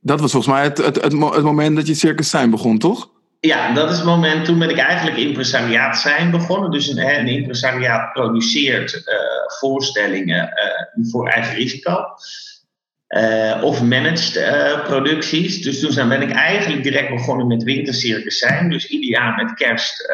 dat 0.00 0.20
was 0.20 0.32
volgens 0.32 0.52
mij 0.52 0.62
het, 0.62 0.78
het, 0.78 1.02
het, 1.02 1.12
het 1.12 1.42
moment 1.42 1.76
dat 1.76 1.86
je 1.86 1.94
Circus 1.94 2.30
Zijn 2.30 2.50
begon, 2.50 2.78
toch? 2.78 3.10
Ja, 3.40 3.72
dat 3.72 3.90
is 3.90 3.96
het 3.96 4.06
moment. 4.06 4.44
Toen 4.44 4.58
ben 4.58 4.70
ik 4.70 4.78
eigenlijk 4.78 5.16
impresariaat 5.16 5.98
zijn 5.98 6.30
begonnen. 6.30 6.70
Dus 6.70 6.88
een, 6.88 7.18
een 7.18 7.28
impresariaat 7.28 8.12
produceert 8.12 8.94
uh, 8.94 9.14
voorstellingen 9.58 10.44
uh, 10.44 11.10
voor 11.10 11.28
eigen 11.28 11.54
risico. 11.54 12.04
Uh, 13.08 13.60
of 13.62 13.82
managed 13.82 14.32
producties. 14.84 15.62
Dus 15.62 15.80
toen 15.80 16.08
ben 16.08 16.22
ik 16.22 16.30
eigenlijk 16.30 16.82
direct 16.82 17.10
begonnen 17.10 17.46
met 17.46 17.62
wintercircus 17.62 18.38
zijn. 18.38 18.70
Dus 18.70 18.86
ieder 18.86 19.10
jaar 19.10 19.44
met 19.44 19.54
kerst 19.54 20.10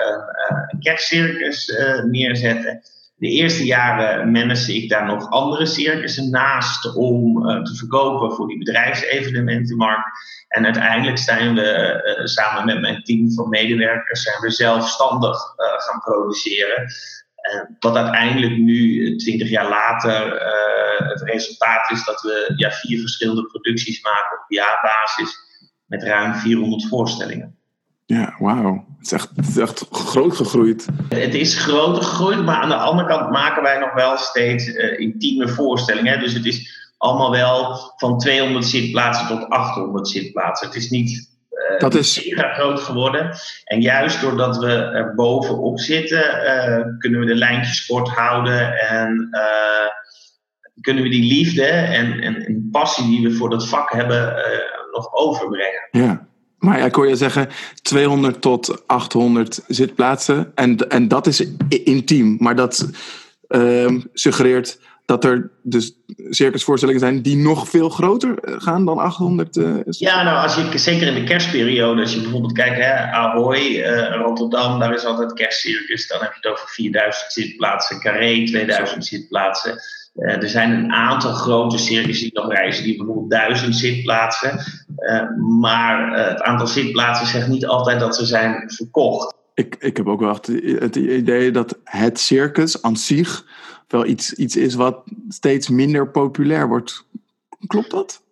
een 0.68 0.80
kerstcircus 0.80 1.73
neerzetten. 2.11 2.83
De 3.18 3.28
eerste 3.28 3.64
jaren 3.64 4.30
managde 4.30 4.75
ik 4.75 4.88
daar 4.88 5.06
nog 5.06 5.30
andere 5.30 5.66
circussen 5.66 6.30
naast 6.30 6.94
om 6.94 7.42
te 7.64 7.75
verkopen 7.75 8.32
voor 8.32 8.49
die 8.49 8.58
bedrijfsevenementenmarkt. 8.58 10.08
En 10.49 10.64
uiteindelijk 10.64 11.18
zijn 11.18 11.54
we 11.54 12.02
uh, 12.18 12.26
samen 12.26 12.64
met 12.64 12.80
mijn 12.80 13.02
team 13.02 13.32
van 13.32 13.49
medewerkers 13.49 14.23
zijn 14.23 14.40
we 14.40 14.50
zelfstandig 14.50 15.37
uh, 15.37 15.66
gaan 15.76 16.00
produceren. 16.00 16.87
En 17.35 17.76
wat 17.78 17.96
uiteindelijk 17.96 18.56
nu, 18.56 19.16
twintig 19.16 19.50
jaar 19.50 19.68
later, 19.68 20.40
het 21.08 21.23
resultaat 21.23 21.90
is 21.90 22.04
dat 22.04 22.23
we 22.23 22.52
ja, 22.56 22.70
vier 22.70 23.00
verschillende 23.00 23.46
producties 23.46 24.02
maken 24.02 24.38
op 24.38 24.44
jaarbasis 24.49 25.38
met 25.87 26.02
ruim 26.02 26.35
400 26.35 26.88
voorstellingen. 26.88 27.56
Ja, 28.06 28.37
wauw. 28.38 28.96
Het, 29.06 29.14
is 29.14 29.25
echt, 29.26 29.36
het 29.36 29.48
is 29.48 29.56
echt 29.58 29.86
groot 29.90 30.36
gegroeid. 30.36 30.86
Het 31.08 31.34
is 31.34 31.58
groter 31.58 32.02
gegroeid, 32.02 32.44
maar 32.44 32.56
aan 32.56 32.68
de 32.68 32.76
andere 32.76 33.08
kant 33.08 33.30
maken 33.30 33.62
wij 33.62 33.78
nog 33.78 33.92
wel 33.94 34.16
steeds 34.16 34.66
intieme 34.96 35.48
voorstellingen. 35.48 36.20
Dus 36.20 36.32
het 36.32 36.44
is 36.44 36.75
allemaal 36.98 37.30
wel 37.30 37.76
van 37.96 38.18
200 38.18 38.64
zitplaatsen 38.64 39.26
tot 39.26 39.48
800 39.48 40.08
zitplaatsen. 40.08 40.66
Het 40.66 40.76
is 40.76 40.90
niet 40.90 41.30
uh, 41.50 41.78
Dat 41.78 41.94
is- 41.94 42.25
mega 42.25 42.52
groot 42.54 42.80
geworden. 42.80 43.30
En 43.64 43.80
juist 43.80 44.20
doordat 44.20 44.56
we 44.56 44.72
er 44.72 45.14
bovenop 45.14 45.80
zitten, 45.80 46.44
eh, 46.44 46.84
kunnen 46.98 47.20
we 47.20 47.26
de 47.26 47.34
lijntjes 47.34 47.86
kort 47.86 48.08
houden 48.08 48.78
en 48.88 49.28
eh, 49.30 49.90
kunnen 50.80 51.02
we 51.02 51.08
die 51.08 51.34
liefde 51.34 51.64
en, 51.66 52.20
en, 52.20 52.46
en 52.46 52.68
passie 52.72 53.06
die 53.06 53.28
we 53.28 53.34
voor 53.34 53.50
dat 53.50 53.68
vak 53.68 53.92
hebben 53.92 54.36
eh, 54.36 54.58
nog 54.92 55.14
overbrengen. 55.14 55.88
Ja. 55.90 56.26
Maar 56.58 56.78
ja, 56.78 56.84
ik 56.84 56.94
hoor 56.94 57.08
je 57.08 57.16
zeggen 57.16 57.48
200 57.82 58.40
tot 58.40 58.86
800 58.86 59.60
zitplaatsen. 59.68 60.52
En, 60.54 60.76
en 60.76 61.08
dat 61.08 61.26
is 61.26 61.46
intiem. 61.68 62.36
Maar 62.40 62.56
dat 62.56 62.90
ehm, 63.48 64.00
suggereert 64.12 64.78
dat 65.06 65.25
er 65.25 65.50
dus 65.62 65.92
circusvoorstellingen 66.30 67.00
zijn 67.00 67.22
die 67.22 67.36
nog 67.36 67.68
veel 67.68 67.88
groter 67.88 68.38
eh, 68.38 68.54
gaan 68.58 68.84
dan 68.84 68.98
800. 68.98 69.56
eh, 69.56 69.75
Ja, 69.88 70.22
nou, 70.22 70.42
als 70.42 70.54
je, 70.54 70.78
zeker 70.78 71.06
in 71.06 71.14
de 71.14 71.25
kerstperiode, 71.25 72.00
als 72.00 72.14
je 72.14 72.20
bijvoorbeeld 72.20 72.52
kijkt, 72.52 72.76
hè, 72.76 72.92
Ahoy, 72.92 73.80
eh, 73.80 74.20
Rotterdam, 74.20 74.78
daar 74.78 74.94
is 74.94 75.04
altijd 75.04 75.32
kerstcircus. 75.32 76.08
Dan 76.08 76.20
heb 76.20 76.30
je 76.30 76.38
het 76.40 76.52
over 76.52 76.68
4000 76.68 77.32
zitplaatsen, 77.32 78.00
Carré 78.00 78.46
2000 78.46 79.06
zitplaatsen. 79.06 79.78
Er 80.16 80.48
zijn 80.48 80.70
een 80.70 80.92
aantal 80.92 81.32
grote 81.32 81.78
circus 81.78 82.20
die 82.20 82.30
nog 82.32 82.52
reizen, 82.52 82.84
die 82.84 82.96
bijvoorbeeld 82.96 83.30
1000 83.30 83.76
zitplaatsen. 83.76 84.60
Eh, 84.97 85.23
maar 85.61 86.12
eh, 86.12 86.29
het 86.29 86.43
aantal 86.43 86.67
zitplaatsen 86.67 87.26
zegt 87.26 87.49
niet 87.49 87.67
altijd 87.67 88.00
dat 88.00 88.17
ze 88.17 88.26
zijn 88.26 88.71
verkocht. 88.71 89.35
Ik, 89.55 89.76
ik 89.79 89.97
heb 89.97 90.07
ook 90.07 90.21
wel 90.21 90.38
het 90.79 90.97
idee 90.97 91.50
dat 91.50 91.79
het 91.85 92.19
circus 92.19 92.83
aan 92.83 92.97
zich 92.97 93.45
wel 93.88 94.07
iets, 94.07 94.33
iets 94.33 94.57
is 94.57 94.75
wat 94.75 95.03
steeds 95.29 95.69
minder 95.69 96.09
populair 96.09 96.69
wordt. 96.69 97.05
Klopt 97.67 97.91
dat? 97.91 98.25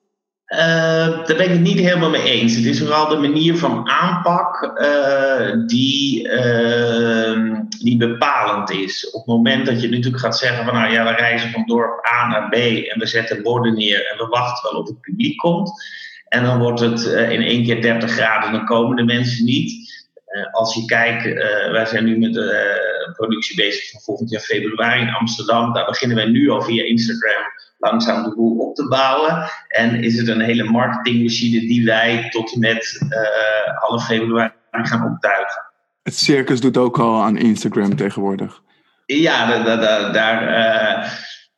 Eh, 0.45 1.27
daar 1.27 1.37
ben 1.37 1.45
ik 1.45 1.51
het 1.51 1.61
niet 1.61 1.79
helemaal 1.79 2.11
mee 2.11 2.23
eens. 2.23 2.55
Het 2.55 2.65
is 2.65 2.79
vooral 2.79 3.09
de 3.09 3.17
manier 3.17 3.59
van 3.59 3.89
aanpak 3.89 4.73
die, 5.67 6.29
eh, 6.29 7.61
die 7.69 7.97
bepalend 7.97 8.71
is. 8.71 9.11
Op 9.11 9.27
het 9.27 9.27
moment 9.27 9.67
dat 9.67 9.81
je 9.81 9.89
natuurlijk 9.89 10.23
gaat 10.23 10.39
zeggen 10.39 10.65
van 10.65 10.75
nou 10.75 10.93
ja, 10.93 11.05
we 11.05 11.11
reizen 11.11 11.51
van 11.51 11.67
dorp 11.67 12.07
A 12.07 12.27
naar 12.29 12.49
B 12.49 12.55
en 12.55 12.99
we 12.99 13.07
zetten 13.07 13.43
borden 13.43 13.75
neer 13.75 14.11
en 14.11 14.19
we 14.19 14.27
wachten 14.27 14.71
wel 14.71 14.81
op 14.81 14.87
het 14.87 15.01
publiek 15.01 15.39
komt. 15.39 15.73
En 16.35 16.45
dan 16.45 16.59
wordt 16.59 16.81
het 16.81 17.13
eh, 17.13 17.31
in 17.31 17.43
één 17.43 17.65
keer 17.65 17.83
30 17.83 18.11
graden, 18.11 18.53
dan 18.53 18.65
komen 18.65 18.97
de 18.97 19.05
mensen 19.05 19.45
niet. 19.45 19.93
Eh, 20.25 20.53
als 20.53 20.75
je 20.75 20.85
kijkt, 20.85 21.27
eh, 21.27 21.71
wij 21.71 21.87
zijn 21.87 22.05
nu 22.05 22.19
met 22.19 22.33
de 22.33 23.13
productie 23.17 23.57
bezig 23.57 23.91
van 23.91 24.01
volgend 24.01 24.31
jaar 24.31 24.41
februari 24.41 25.01
in 25.01 25.15
Amsterdam. 25.15 25.73
Daar 25.73 25.85
beginnen 25.87 26.17
wij 26.17 26.27
nu 26.27 26.51
al 26.51 26.63
via 26.63 26.85
Instagram 26.85 27.43
langzaam 27.79 28.23
de 28.23 28.35
boel 28.35 28.59
op 28.69 28.75
te 28.75 28.89
bouwen. 28.89 29.45
En 29.69 30.03
is 30.03 30.19
het 30.19 30.29
een 30.29 30.41
hele 30.41 30.65
marketingmachine 30.65 31.61
die 31.61 31.85
wij 31.85 32.27
tot 32.31 32.53
en 32.55 32.61
met 32.61 33.07
eh, 33.09 33.75
half 33.75 34.05
februari 34.07 34.53
gaan 34.71 35.13
optuigen. 35.13 35.63
Het 36.03 36.17
circus 36.17 36.61
doet 36.61 36.77
ook 36.77 36.99
al 36.99 37.23
aan 37.23 37.37
Instagram 37.37 37.97
tegenwoordig. 37.97 38.61
Ja, 39.07 39.47
da- 39.47 39.63
da- 39.65 39.77
da- 39.77 40.11
daar, 40.13 40.49
eh, 40.49 41.11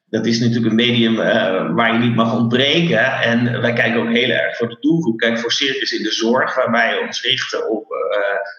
dat 0.08 0.26
is 0.26 0.40
natuurlijk 0.40 0.66
een 0.66 0.74
medium 0.74 1.20
eh, 1.20 1.74
waar 1.74 1.92
je 1.92 1.98
niet 1.98 2.14
mag 2.14 2.34
ontbreken. 2.34 3.12
En 3.20 3.60
wij 3.60 3.72
kijken 3.72 4.00
ook 4.00 4.12
heel 4.12 4.30
erg 4.30 4.56
voor 4.56 4.68
de 4.68 4.76
doelgroep. 4.80 5.18
Kijk, 5.18 5.38
voor 5.38 5.52
circus 5.52 5.92
in 5.92 6.02
de 6.02 6.12
zorg, 6.12 6.54
waarbij 6.54 6.94
we 6.94 7.06
ons 7.06 7.22
richten 7.22 7.70
op 7.70 7.90
eh, 7.90 8.18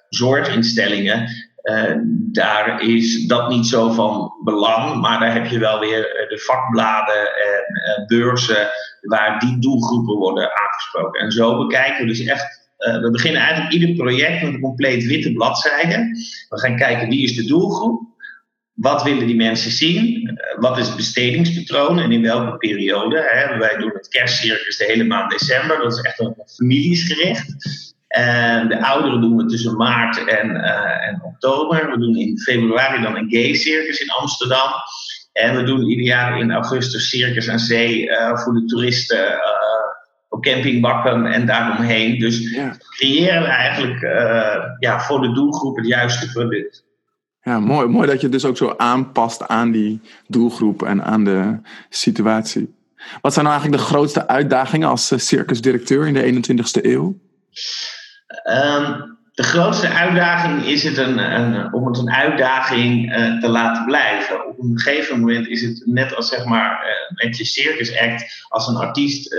zorginstellingen. 0.10 1.30
eh, 1.62 1.94
daar 2.32 2.82
is 2.82 3.26
dat 3.26 3.50
niet 3.50 3.66
zo 3.66 3.92
van 3.92 4.32
belang, 4.44 5.02
maar 5.02 5.20
daar 5.20 5.34
heb 5.34 5.46
je 5.46 5.60
wel 5.60 5.80
weer 5.80 6.02
de 6.30 6.40
vakbladen 6.40 7.36
en 7.36 8.06
beurzen 8.08 8.68
waar 9.02 9.40
die 9.40 9.60
doelgroepen 9.60 10.16
worden 10.16 10.52
aangesproken. 10.56 11.22
En 11.22 11.32
zo 11.32 11.58
bekijken 11.58 12.02
we 12.02 12.08
dus 12.08 12.26
echt 12.26 12.66
we 12.78 13.10
beginnen 13.12 13.42
eigenlijk 13.42 13.74
ieder 13.74 13.96
project 13.96 14.44
met 14.44 14.54
een 14.54 14.60
compleet 14.60 15.06
witte 15.06 15.34
bladzijde. 15.34 15.96
We 16.50 16.60
gaan 16.60 16.76
kijken 16.76 17.10
wie 17.10 17.24
is 17.24 17.36
de 17.36 17.46
doelgroep. 17.46 18.17
Wat 18.78 19.04
willen 19.04 19.28
die 19.28 19.36
mensen 19.36 19.72
zien? 19.72 20.28
Eh, 20.28 20.60
Wat 20.60 20.78
is 20.78 20.88
het 20.88 20.96
bestedingspatroon 20.96 22.00
en 22.00 22.12
in 22.12 22.22
welke 22.22 22.58
periode? 22.58 23.28
Hè? 23.30 23.58
Wij 23.58 23.78
doen 23.78 23.92
het 23.94 24.08
kerstcircus 24.08 24.78
de 24.78 24.86
hele 24.86 25.04
maand 25.04 25.32
december. 25.32 25.78
Dat 25.78 25.94
is 25.94 26.02
echt 26.02 26.20
een 26.20 26.36
familiesgericht. 26.56 27.56
En 28.08 28.68
de 28.68 28.86
ouderen 28.86 29.22
doen 29.22 29.36
we 29.38 29.46
tussen 29.46 29.76
maart 29.76 30.26
en, 30.26 30.56
eh, 30.64 31.08
en 31.08 31.22
oktober. 31.24 31.92
We 31.92 31.98
doen 32.00 32.16
in 32.16 32.38
februari 32.40 33.02
dan 33.02 33.16
een 33.18 33.30
gay 33.30 33.54
circus 33.54 34.00
in 34.00 34.10
Amsterdam. 34.10 34.70
En 35.34 35.56
we 35.56 35.64
doen 35.64 35.90
ieder 35.90 36.06
jaar 36.06 36.40
in 36.40 36.52
augustus 36.52 37.10
circus 37.10 37.50
aan 37.50 37.60
zee 37.60 38.10
eh, 38.10 38.38
voor 38.38 38.54
de 38.54 38.66
toeristen 38.66 39.32
eh, 39.34 39.40
op 40.30 40.42
camping 40.44 40.82
Bakkum 40.82 41.26
en 41.26 41.46
daaromheen. 41.46 42.20
Dus 42.20 42.50
Ja. 42.54 42.76
creëren 42.98 43.42
we 43.42 43.48
eigenlijk 43.48 44.02
eh, 44.02 44.64
ja, 44.80 45.00
voor 45.00 45.22
de 45.22 45.32
doelgroep 45.32 45.78
het 45.78 45.88
juiste 45.88 46.32
product. 46.32 46.86
Ja, 47.48 47.60
mooi, 47.60 47.88
mooi 47.88 48.08
dat 48.08 48.22
je 48.22 48.30
dus 48.30 48.46
ook 48.46 48.58
zo 48.58 48.74
aanpast 48.78 49.48
aan 49.48 49.72
die 49.72 50.02
doelgroep 50.28 50.84
en 50.84 51.04
aan 51.04 51.24
de 51.24 51.60
situatie. 51.90 52.76
Wat 53.22 53.34
zijn 53.34 53.46
nou 53.46 53.58
eigenlijk 53.58 53.84
de 53.84 53.90
grootste 53.90 54.28
uitdagingen 54.28 54.88
als 54.88 55.12
eh, 55.12 55.20
circusdirecteur 55.20 56.08
in 56.08 56.14
de 56.14 56.24
21ste 56.24 56.86
eeuw? 56.86 57.20
Ehm, 58.44 59.02
de 59.34 59.44
grootste 59.44 59.90
uitdaging 59.90 60.66
is 60.66 60.84
het 60.84 60.98
een, 60.98 61.18
een, 61.18 61.74
om 61.74 61.88
het 61.88 61.98
een 61.98 62.12
uitdaging 62.12 63.14
eh, 63.14 63.40
te 63.40 63.48
laten 63.48 63.86
blijven. 63.86 64.48
Op 64.48 64.60
een 64.60 64.80
gegeven 64.80 65.20
moment 65.20 65.48
is 65.48 65.62
het 65.62 65.82
net 65.86 66.16
als 66.16 66.30
zeg 66.30 66.46
maar 66.46 66.72
eh, 66.72 67.28
met 67.28 67.38
je 67.38 67.46
circus 67.46 68.00
act. 68.00 68.46
Als 68.48 68.68
een 68.68 68.78
artiest 68.78 69.36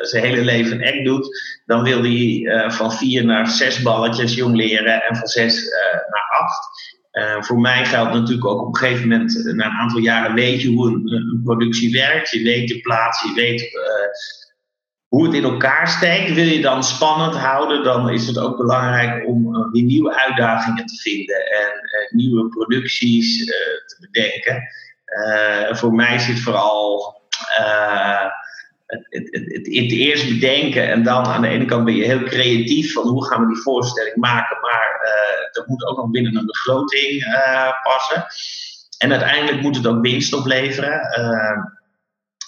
zijn 0.00 0.24
hele 0.24 0.44
leven 0.44 0.72
een 0.72 0.94
act 0.94 1.04
doet, 1.04 1.60
dan 1.66 1.82
wil 1.82 2.02
hij 2.02 2.70
van 2.70 2.92
vier 2.92 3.24
naar 3.24 3.48
zes 3.48 3.82
balletjes 3.82 4.34
jong 4.34 4.56
leren 4.56 5.02
en 5.02 5.16
van 5.16 5.28
zes 5.28 5.70
naar 6.10 6.40
acht. 6.40 6.91
Eh, 7.12 7.42
voor 7.42 7.60
mij 7.60 7.84
geldt 7.84 8.12
natuurlijk 8.12 8.46
ook 8.46 8.60
op 8.60 8.66
een 8.66 8.76
gegeven 8.76 9.08
moment, 9.08 9.46
eh, 9.46 9.54
na 9.54 9.64
een 9.64 9.72
aantal 9.72 9.98
jaren, 9.98 10.34
weet 10.34 10.62
je 10.62 10.68
hoe 10.68 10.88
een, 10.88 11.40
productie 11.44 11.92
werkt. 11.92 12.30
Je 12.30 12.42
weet 12.42 12.68
de 12.68 12.80
plaats, 12.80 13.22
je 13.22 13.32
weet 13.34 13.60
eh, 13.60 14.08
hoe 15.08 15.24
het 15.24 15.34
in 15.34 15.44
elkaar 15.44 15.88
steekt. 15.88 16.34
Wil 16.34 16.46
je 16.46 16.60
dan 16.60 16.84
spannend 16.84 17.36
houden, 17.36 17.84
dan 17.84 18.10
is 18.10 18.26
het 18.26 18.38
ook 18.38 18.56
belangrijk 18.56 19.26
om 19.26 19.70
weer 19.72 19.82
nieuwe 19.82 20.20
uitdagingen 20.20 20.86
te 20.86 20.96
vinden 20.96 21.36
en 21.36 21.70
nieuwe 22.16 22.48
producties 22.48 23.46
te 23.86 23.96
bedenken. 24.00 24.62
Voor 25.76 25.94
mij 25.94 26.18
zit 26.18 26.40
vooral 26.40 27.20
het, 28.92 29.06
het, 29.08 29.28
het, 29.30 29.66
het, 29.66 29.92
eerst 29.92 30.28
bedenken 30.28 30.88
en 30.90 31.02
dan 31.02 31.24
aan 31.24 31.42
de 31.42 31.48
ene 31.48 31.64
kant 31.64 31.84
ben 31.84 31.94
je 31.94 32.04
heel 32.04 32.22
creatief 32.22 32.92
van 32.92 33.08
hoe 33.08 33.26
gaan 33.26 33.40
we 33.40 33.52
die 33.52 33.62
voorstelling 33.62 34.16
maken, 34.16 34.60
maar 34.60 35.00
dat 35.52 35.66
moet 35.66 35.86
ook 35.86 35.96
nog 35.96 36.10
binnen 36.10 36.36
een 36.36 36.46
begroting 36.46 37.24
passen. 37.82 38.24
En 38.98 39.10
uiteindelijk 39.10 39.62
moet 39.62 39.76
het 39.76 39.86
ook 39.86 40.02
winst 40.02 40.34
opleveren 40.34 41.00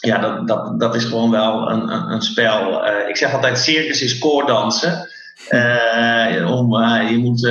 ja, 0.05 0.19
dat, 0.19 0.49
dat, 0.49 0.81
dat 0.81 0.95
is 0.95 1.05
gewoon 1.05 1.31
wel 1.31 1.71
een, 1.71 1.93
een, 1.93 2.11
een 2.11 2.23
spel. 2.23 2.87
Uh, 2.87 3.09
ik 3.09 3.17
zeg 3.17 3.33
altijd, 3.33 3.59
circus 3.59 4.03
is 4.03 4.19
koordansen. 4.19 5.09
Uh, 5.49 6.51
om, 6.51 6.75
uh, 6.75 7.11
je 7.11 7.19
moet 7.19 7.47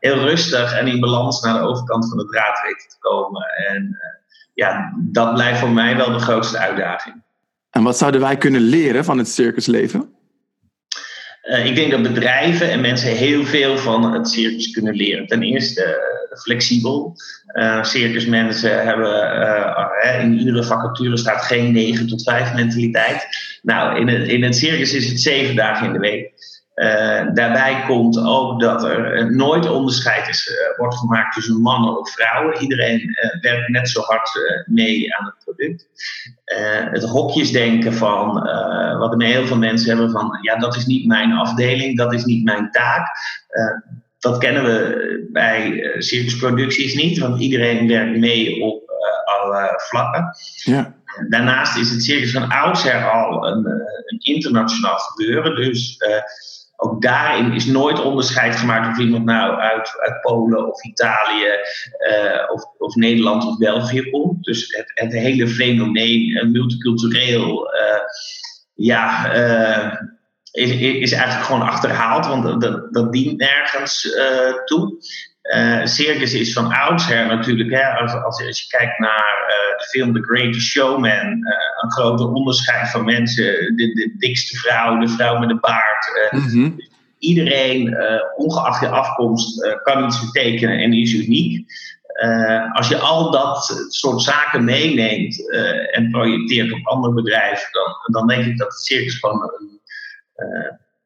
heel 0.00 0.18
rustig 0.18 0.72
en 0.72 0.86
in 0.86 1.00
balans 1.00 1.40
naar 1.40 1.54
de 1.54 1.66
overkant 1.66 2.08
van 2.08 2.18
de 2.18 2.24
draad 2.24 2.62
weten 2.62 2.88
te 2.88 2.96
komen. 2.98 3.42
En 3.68 3.98
ja, 4.54 4.92
dat 4.96 5.34
blijft 5.34 5.58
voor 5.58 5.70
mij 5.70 5.96
wel 5.96 6.12
de 6.12 6.18
grootste 6.18 6.58
uitdaging. 6.58 7.22
En 7.70 7.82
wat 7.82 7.98
zouden 7.98 8.20
wij 8.20 8.36
kunnen 8.36 8.60
leren 8.60 9.04
van 9.04 9.18
het 9.18 9.28
circusleven? 9.28 10.18
ik 11.64 11.74
denk 11.74 11.90
dat 11.90 12.02
bedrijven 12.02 12.70
en 12.70 12.80
mensen 12.80 13.10
heel 13.10 13.44
veel 13.44 13.78
van 13.78 14.12
het 14.12 14.28
circus 14.28 14.70
kunnen 14.70 14.94
leren. 14.94 15.26
Ten 15.26 15.42
eerste 15.42 16.08
flexibel. 16.42 17.16
Uh, 17.54 17.84
circusmensen 17.84 18.84
hebben 18.84 19.12
in 20.20 20.38
iedere 20.38 20.64
vacature 20.64 21.16
staat 21.16 21.42
geen 21.42 21.72
9 21.72 22.06
tot 22.06 22.22
5 22.22 22.54
mentaliteit. 22.54 23.26
Nou, 23.62 24.00
in 24.00 24.08
het, 24.08 24.28
in 24.28 24.42
het 24.42 24.56
circus 24.56 24.92
is 24.92 25.08
het 25.08 25.20
zeven 25.20 25.56
dagen 25.56 25.86
in 25.86 25.92
de 25.92 25.98
week. 25.98 26.32
Uh, 26.80 26.86
daarbij 27.34 27.84
komt 27.86 28.24
ook 28.24 28.60
dat 28.60 28.84
er 28.84 29.32
nooit 29.32 29.70
onderscheid 29.70 30.28
is, 30.28 30.52
wordt 30.76 30.96
gemaakt 30.96 31.34
tussen 31.34 31.60
mannen 31.60 31.98
of 31.98 32.10
vrouwen. 32.10 32.60
Iedereen 32.60 33.16
werkt 33.40 33.68
net 33.68 33.88
zo 33.88 34.00
hard 34.00 34.30
mee 34.66 35.16
aan 35.16 35.26
het 35.26 35.34
product. 35.44 35.86
het 36.90 37.04
hokjesdenken 37.04 37.94
van 37.94 38.32
wat 38.98 39.22
heel 39.22 39.46
veel 39.46 39.58
mensen 39.58 39.88
hebben 39.88 40.10
van 40.10 40.38
ja, 40.42 40.56
dat 40.56 40.76
is 40.76 40.86
niet 40.86 41.06
mijn 41.06 41.32
afdeling, 41.32 41.96
dat 41.96 42.12
is 42.12 42.24
niet 42.24 42.44
mijn 42.44 42.70
taak 42.70 43.08
dat 44.18 44.38
kennen 44.38 44.64
we 44.64 45.28
bij 45.32 45.94
circusproducties 45.98 46.94
niet, 46.94 47.18
want 47.18 47.40
iedereen 47.40 47.88
werkt 47.88 48.18
mee 48.18 48.62
op 48.62 48.90
alle 49.24 49.82
vlakken. 49.88 50.34
Ja. 50.64 50.94
Daarnaast 51.28 51.76
is 51.76 51.90
het 51.90 52.02
circus 52.02 52.32
van 52.32 52.48
oudsher 52.48 53.10
al 53.10 53.46
een, 53.46 53.66
een 54.06 54.18
internationaal 54.18 54.98
gebeuren, 54.98 55.56
dus 55.56 55.96
ook 56.82 57.02
daarin 57.02 57.52
is 57.52 57.66
nooit 57.66 58.02
onderscheid 58.02 58.56
gemaakt 58.56 58.88
of 58.88 58.98
iemand 58.98 59.24
nou 59.24 59.60
uit, 59.60 59.96
uit 60.00 60.20
Polen 60.20 60.68
of 60.68 60.84
Italië 60.84 61.46
of, 62.52 62.64
of, 62.78 62.94
Nederland 62.94 63.44
of 63.44 63.58
België 63.58 64.10
komt. 64.10 64.44
Dus 64.44 64.76
het, 64.76 64.90
het 64.94 65.12
hele 65.12 65.48
fenomeen 65.48 66.50
multicultureel, 66.52 67.70
ja 68.74 69.32
is, 70.52 70.70
is 70.80 71.12
eigenlijk 71.12 71.44
gewoon 71.44 71.62
achterhaald, 71.62 72.26
want 72.26 72.60
dat, 72.60 72.92
dat 72.94 73.12
dient 73.12 73.38
nergens 73.38 74.16
toe. 74.64 74.98
Uh, 75.50 75.84
circus 75.84 76.34
is 76.34 76.52
van 76.52 76.72
oudsher 76.72 77.26
natuurlijk, 77.26 77.70
hè, 77.70 77.84
als, 77.84 78.12
als, 78.12 78.46
als 78.46 78.60
je 78.60 78.76
kijkt 78.76 78.98
naar 78.98 79.46
uh, 79.48 79.78
de 79.78 79.84
film 79.88 80.12
The 80.12 80.22
Greatest 80.22 80.66
Showman, 80.66 81.26
uh, 81.26 81.52
een 81.82 81.92
grote 81.92 82.26
onderscheid 82.26 82.90
van 82.90 83.04
mensen, 83.04 83.44
de, 83.76 83.94
de 83.94 84.14
dikste 84.18 84.56
vrouw, 84.56 84.98
de 84.98 85.08
vrouw 85.08 85.38
met 85.38 85.48
de 85.48 85.58
baard. 85.60 86.30
Mm 86.30 86.88
Iedereen, 87.18 87.96
ongeacht 88.36 88.80
je 88.80 88.88
afkomst, 88.88 89.78
kan 89.82 90.04
iets 90.04 90.30
betekenen 90.30 90.78
en 90.78 90.92
is 90.92 91.12
uniek. 91.12 91.72
als 92.72 92.88
je 92.88 92.96
al 92.96 93.30
dat 93.30 93.86
soort 93.88 94.22
zaken 94.22 94.64
meeneemt 94.64 95.52
en 95.90 96.10
projecteert 96.10 96.72
op 96.72 96.86
andere 96.86 97.14
bedrijven, 97.14 97.68
dan, 97.72 98.12
dan 98.12 98.26
denk 98.26 98.44
ik 98.44 98.58
dat 98.58 98.68
het 98.68 98.80
circus 98.80 99.18
gewoon 99.18 99.42
een 99.42 99.80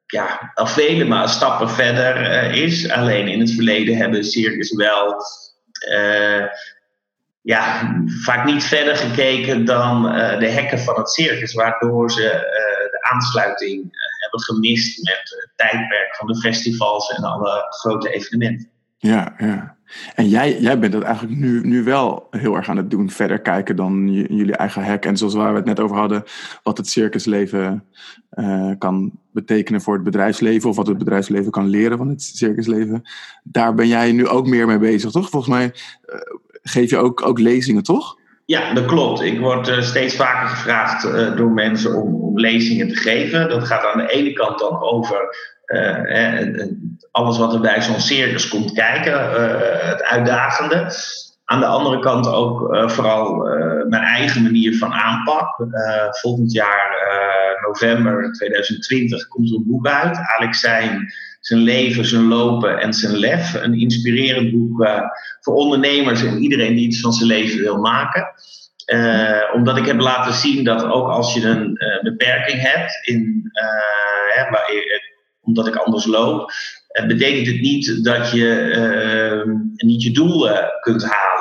ja, 0.07 0.51
al 0.55 0.67
vele 0.67 1.05
maar 1.05 1.29
stappen 1.29 1.71
verder 1.71 2.21
uh, 2.21 2.63
is. 2.63 2.91
Alleen 2.91 3.29
in 3.29 3.41
het 3.41 3.51
verleden 3.51 3.97
hebben 3.97 4.25
circus 4.25 4.75
wel 4.75 5.15
uh, 5.93 6.45
ja, 7.41 7.95
vaak 8.23 8.45
niet 8.45 8.65
verder 8.65 8.97
gekeken 8.97 9.65
dan 9.65 10.07
uh, 10.07 10.39
de 10.39 10.49
hekken 10.49 10.79
van 10.79 10.97
het 10.97 11.11
circus, 11.11 11.55
waardoor 11.55 12.11
ze 12.11 12.23
de 12.91 13.09
aansluiting 13.13 13.83
hebben 14.21 14.41
gemist 14.41 15.03
met 15.03 15.21
het 15.23 15.51
tijdperk 15.57 16.17
van 16.17 16.27
de 16.27 16.37
festivals 16.37 17.11
en 17.11 17.25
alle 17.25 17.67
grote 17.69 18.11
evenementen. 18.15 18.71
Ja, 18.99 19.35
ja. 19.39 19.77
En 20.15 20.29
jij, 20.29 20.61
jij 20.61 20.79
bent 20.79 20.93
dat 20.93 21.03
eigenlijk 21.03 21.39
nu, 21.39 21.61
nu 21.67 21.83
wel 21.83 22.27
heel 22.31 22.57
erg 22.57 22.69
aan 22.69 22.77
het 22.77 22.91
doen. 22.91 23.11
Verder 23.11 23.41
kijken 23.41 23.77
dan 23.77 24.13
jullie 24.13 24.57
eigen 24.57 24.85
hek. 24.85 25.05
En 25.05 25.17
zoals 25.17 25.35
waar 25.35 25.51
we 25.51 25.57
het 25.57 25.67
net 25.67 25.81
over 25.81 25.97
hadden, 25.97 26.23
wat 26.63 26.79
het 26.79 26.89
circusleven 26.89 27.85
uh, 28.35 28.71
kan 28.79 29.11
betekenen 29.33 29.81
voor 29.81 29.95
het 29.95 30.03
bedrijfsleven. 30.03 30.71
Of 30.71 30.77
wat 30.77 30.87
het 30.87 30.99
bedrijfsleven 30.99 31.51
kan 31.51 31.67
leren 31.67 31.99
van 31.99 32.09
het 32.09 32.23
circusleven. 32.23 33.03
Daar 33.43 33.75
ben 33.75 33.89
jij 33.89 34.13
nu 34.13 34.29
ook 34.29 34.47
meer 34.47 34.67
mee 34.67 34.79
bezig, 34.79 35.11
toch? 35.11 35.31
Volgens 35.31 35.55
mij 35.55 35.65
uh, 35.65 36.21
geef 36.63 36.91
je 36.91 36.97
ook, 36.97 37.27
ook 37.27 37.39
lezingen, 37.39 37.83
toch? 37.83 38.19
Ja, 38.45 38.75
dat 38.75 38.85
klopt. 38.85 39.21
Ik 39.21 39.41
word 39.41 39.69
uh, 39.69 39.81
steeds 39.81 40.17
vaker 40.17 40.49
gevraagd 40.49 41.03
door 41.37 41.51
mensen 41.51 42.03
om, 42.03 42.15
om 42.15 42.39
lezingen 42.39 42.89
te 42.89 42.97
geven. 42.97 43.49
Dat 43.49 43.65
gaat 43.65 43.85
aan 43.85 44.07
de 44.07 44.13
ene 44.13 44.33
kant 44.33 44.59
dan 44.59 44.83
over 44.83 45.37
alles 47.11 47.39
wat 47.39 47.55
er 47.55 47.61
bij 47.61 47.83
zo'n 47.83 48.01
circus 48.01 48.49
komt 48.49 48.73
kijken, 48.73 49.31
het 49.87 50.03
uitdagende. 50.03 50.93
Aan 51.45 51.61
de 51.61 51.67
andere 51.67 51.99
kant 51.99 52.27
ook 52.27 52.77
vooral 52.91 53.37
mijn 53.89 54.03
eigen 54.03 54.43
manier 54.43 54.79
van 54.79 54.93
aanpak. 54.93 55.67
volgend 56.11 56.53
jaar, 56.53 56.97
november 57.67 58.33
2020, 58.33 59.29
komt 59.29 59.51
er 59.51 59.57
een 59.57 59.67
boek 59.67 59.87
uit. 59.87 60.19
Alex 60.39 60.61
zijn, 60.61 61.13
zijn 61.41 61.61
leven, 61.61 62.05
zijn 62.05 62.29
lopen 62.29 62.79
en 62.79 62.93
zijn 62.93 63.17
lef. 63.17 63.55
Een 63.55 63.81
inspirerend 63.81 64.53
boek 64.53 64.89
voor 65.41 65.55
ondernemers 65.55 66.25
en 66.25 66.39
iedereen 66.39 66.75
die 66.75 66.87
iets 66.87 67.01
van 67.01 67.13
zijn 67.13 67.29
leven 67.29 67.61
wil 67.61 67.77
maken. 67.77 68.33
omdat 69.53 69.77
ik 69.77 69.87
heb 69.87 70.01
laten 70.01 70.33
zien 70.33 70.65
dat 70.65 70.85
ook 70.85 71.09
als 71.09 71.35
je 71.35 71.47
een 71.47 71.79
beperking 72.03 72.61
hebt 72.61 73.09
in, 73.09 73.51
hè, 74.35 74.51
omdat 75.45 75.67
ik 75.67 75.77
anders 75.77 76.05
loop, 76.05 76.53
uh, 76.93 77.07
betekent 77.07 77.47
het 77.47 77.61
niet 77.61 78.05
dat 78.05 78.31
je 78.31 78.47
uh, 79.47 79.55
niet 79.77 80.03
je 80.03 80.11
doel 80.11 80.49
uh, 80.49 80.59
kunt 80.81 81.05
halen. 81.05 81.35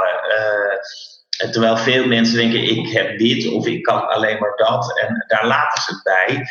Eh, 1.38 1.50
terwijl 1.50 1.78
veel 1.78 2.08
mensen 2.08 2.36
denken, 2.36 2.64
ik 2.64 2.88
heb 2.88 3.18
dit 3.20 3.52
of 3.52 3.68
ik 3.68 3.84
kan 3.84 4.08
alleen 4.08 4.40
maar 4.40 4.56
dat. 4.56 5.00
En 5.00 5.26
daar 5.28 5.48
laten 5.48 5.82
ze 5.84 5.94
het 5.94 6.04
bij. 6.04 6.48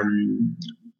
Um, 0.00 0.56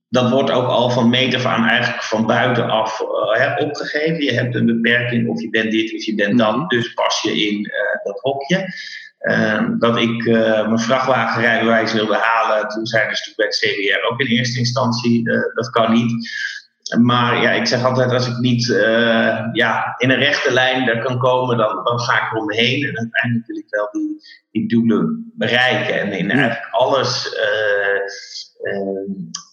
dat 0.09 0.31
wordt 0.31 0.51
ook 0.51 0.69
al 0.69 0.91
van 0.91 1.09
meet 1.09 1.35
af 1.35 1.45
aan 1.45 1.65
eigenlijk 1.65 2.03
van 2.03 2.27
buitenaf 2.27 3.01
uh, 3.01 3.57
opgegeven. 3.59 4.25
Je 4.25 4.33
hebt 4.33 4.55
een 4.55 4.67
beperking 4.67 5.29
of 5.29 5.41
je 5.41 5.51
bent 5.51 5.71
dit 5.71 5.95
of 5.95 6.05
je 6.05 6.15
bent 6.15 6.39
dat. 6.39 6.57
Mhm. 6.57 6.67
Dus 6.67 6.93
pas 6.93 7.23
je 7.23 7.47
in 7.47 7.71
dat 8.03 8.21
hokje. 8.21 8.67
Uh, 9.19 9.69
dat 9.79 9.97
ik 9.97 10.25
uh, 10.25 10.67
mijn 10.67 10.79
vrachtwagenrijbewijs 10.79 11.93
wilde 11.93 12.17
halen. 12.17 12.69
Toen 12.69 12.87
zei 12.87 13.09
dus 13.09 13.33
bij 13.37 13.47
het 13.47 13.57
CDR 13.57 14.13
ook 14.13 14.21
in 14.21 14.27
eerste 14.27 14.59
instantie, 14.59 15.29
uh, 15.29 15.55
dat 15.55 15.71
kan 15.71 15.93
niet. 15.93 16.31
Maar 17.01 17.43
ja, 17.43 17.51
ik 17.51 17.67
zeg 17.67 17.85
altijd, 17.85 18.13
als 18.13 18.27
ik 18.27 18.39
niet 18.39 18.67
ja, 19.53 19.95
in 19.97 20.11
een 20.11 20.19
rechte 20.19 20.53
lijn 20.53 20.87
daar 20.87 21.05
kan 21.05 21.19
komen, 21.19 21.57
dan, 21.57 21.85
dan 21.85 22.01
ga 22.01 22.15
ik 22.15 22.33
eromheen. 22.33 22.89
En 22.89 22.99
uiteindelijk 22.99 23.47
wil 23.47 23.57
ik 23.57 23.67
wel 23.69 23.89
die, 23.93 24.23
die 24.51 24.69
doelen 24.69 25.33
bereiken. 25.35 26.01
En 26.01 26.13
in 26.13 26.31
eigenlijk 26.31 26.69
alles 26.71 27.37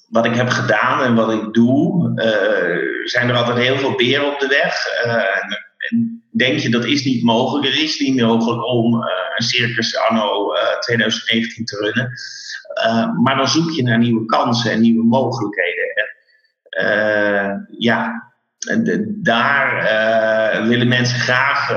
wat 0.09 0.25
ik 0.25 0.35
heb 0.35 0.49
gedaan 0.49 1.03
en 1.03 1.15
wat 1.15 1.31
ik 1.31 1.53
doe, 1.53 2.11
zijn 3.03 3.29
er 3.29 3.35
altijd 3.35 3.57
heel 3.57 3.77
veel 3.77 3.95
beren 3.95 4.33
op 4.33 4.39
de 4.39 4.47
weg. 4.47 4.87
en 5.03 5.64
denk 6.31 6.59
je 6.59 6.69
dat 6.69 6.85
is 6.85 7.03
niet 7.03 7.23
mogelijk. 7.23 7.67
Er 7.67 7.83
is 7.83 7.99
niet 7.99 8.21
mogelijk 8.21 8.65
om 8.65 8.93
uh, 8.93 9.05
een 9.35 9.45
circus 9.45 9.97
anno 9.97 10.53
uh, 10.53 10.61
eh, 10.61 10.79
2019 10.79 11.65
te 11.65 11.77
runnen. 11.77 12.11
Uh, 12.85 13.23
maar 13.23 13.35
dan 13.35 13.47
zoek 13.47 13.71
je 13.71 13.83
naar 13.83 13.97
nieuwe 13.97 14.25
kansen 14.25 14.71
en 14.71 14.81
nieuwe 14.81 15.03
mogelijkheden. 15.03 15.93
En, 15.95 17.67
ja, 17.77 18.23
daar 19.07 20.67
willen 20.67 20.87
mensen 20.87 21.19
graag 21.19 21.69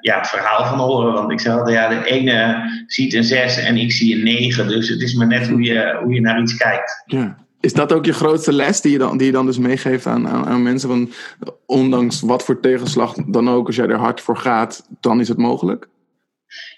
ja, 0.00 0.18
het 0.18 0.28
verhaal 0.28 0.64
van 0.64 0.78
horen. 0.78 1.12
Want 1.12 1.32
ik 1.32 1.40
zeg 1.40 1.52
altijd, 1.52 1.76
ja, 1.76 1.88
de 1.88 2.04
ene 2.04 2.64
ziet 2.86 3.14
een 3.14 3.24
6 3.24 3.56
en 3.56 3.76
ik 3.76 3.92
zie 3.92 4.14
een 4.14 4.24
9. 4.24 4.68
Dus 4.68 4.88
het 4.88 5.00
is 5.00 5.14
maar 5.14 5.26
net 5.26 5.48
hoe 5.48 5.62
je, 5.62 5.98
hoe 6.02 6.14
je 6.14 6.20
naar 6.20 6.40
iets 6.40 6.56
kijkt. 6.56 7.02
Ja. 7.06 7.36
Is 7.60 7.72
dat 7.72 7.92
ook 7.92 8.04
je 8.04 8.12
grootste 8.12 8.52
les 8.52 8.80
die 8.80 8.92
je 8.92 8.98
dan, 8.98 9.16
die 9.16 9.26
je 9.26 9.32
dan 9.32 9.46
dus 9.46 9.58
meegeeft 9.58 10.06
aan, 10.06 10.28
aan, 10.28 10.46
aan, 10.46 10.62
mensen? 10.62 10.88
Van, 10.88 11.12
ondanks 11.66 12.20
wat 12.20 12.44
voor 12.44 12.60
tegenslag 12.60 13.14
dan 13.14 13.50
ook, 13.50 13.66
als 13.66 13.76
jij 13.76 13.86
er 13.86 13.98
hard 13.98 14.20
voor 14.20 14.36
gaat, 14.36 14.86
dan 15.00 15.20
is 15.20 15.28
het 15.28 15.38
mogelijk? 15.38 15.88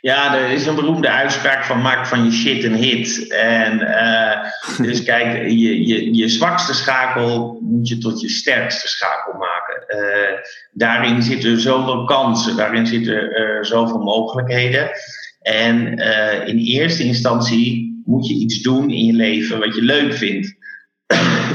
Ja, 0.01 0.37
er 0.37 0.51
is 0.51 0.67
een 0.67 0.75
beroemde 0.75 1.11
uitspraak 1.11 1.65
van 1.65 1.83
maak 1.83 2.07
van 2.07 2.25
je 2.25 2.33
shit 2.33 2.65
een 2.65 2.75
hit. 2.75 3.33
En 3.33 3.81
uh, 3.81 4.51
dus 4.87 5.03
kijk, 5.03 5.51
je, 5.51 5.87
je, 5.87 6.15
je 6.15 6.29
zwakste 6.29 6.75
schakel 6.75 7.59
moet 7.63 7.89
je 7.89 7.99
tot 7.99 8.21
je 8.21 8.29
sterkste 8.29 8.89
schakel 8.89 9.33
maken. 9.33 9.85
Uh, 9.89 10.39
daarin 10.73 11.23
zitten 11.23 11.61
zoveel 11.61 12.05
kansen, 12.05 12.57
daarin 12.57 12.87
zitten 12.87 13.41
uh, 13.41 13.63
zoveel 13.63 13.99
mogelijkheden. 13.99 14.91
En 15.41 15.99
in 16.47 16.59
eerste 16.59 17.05
instantie 17.05 18.03
moet 18.05 18.27
je 18.27 18.35
iets 18.35 18.63
doen 18.63 18.91
in 18.91 19.05
je 19.05 19.13
leven 19.13 19.59
wat 19.59 19.75
je 19.75 19.83
leuk 19.83 20.15
vindt. 20.15 20.61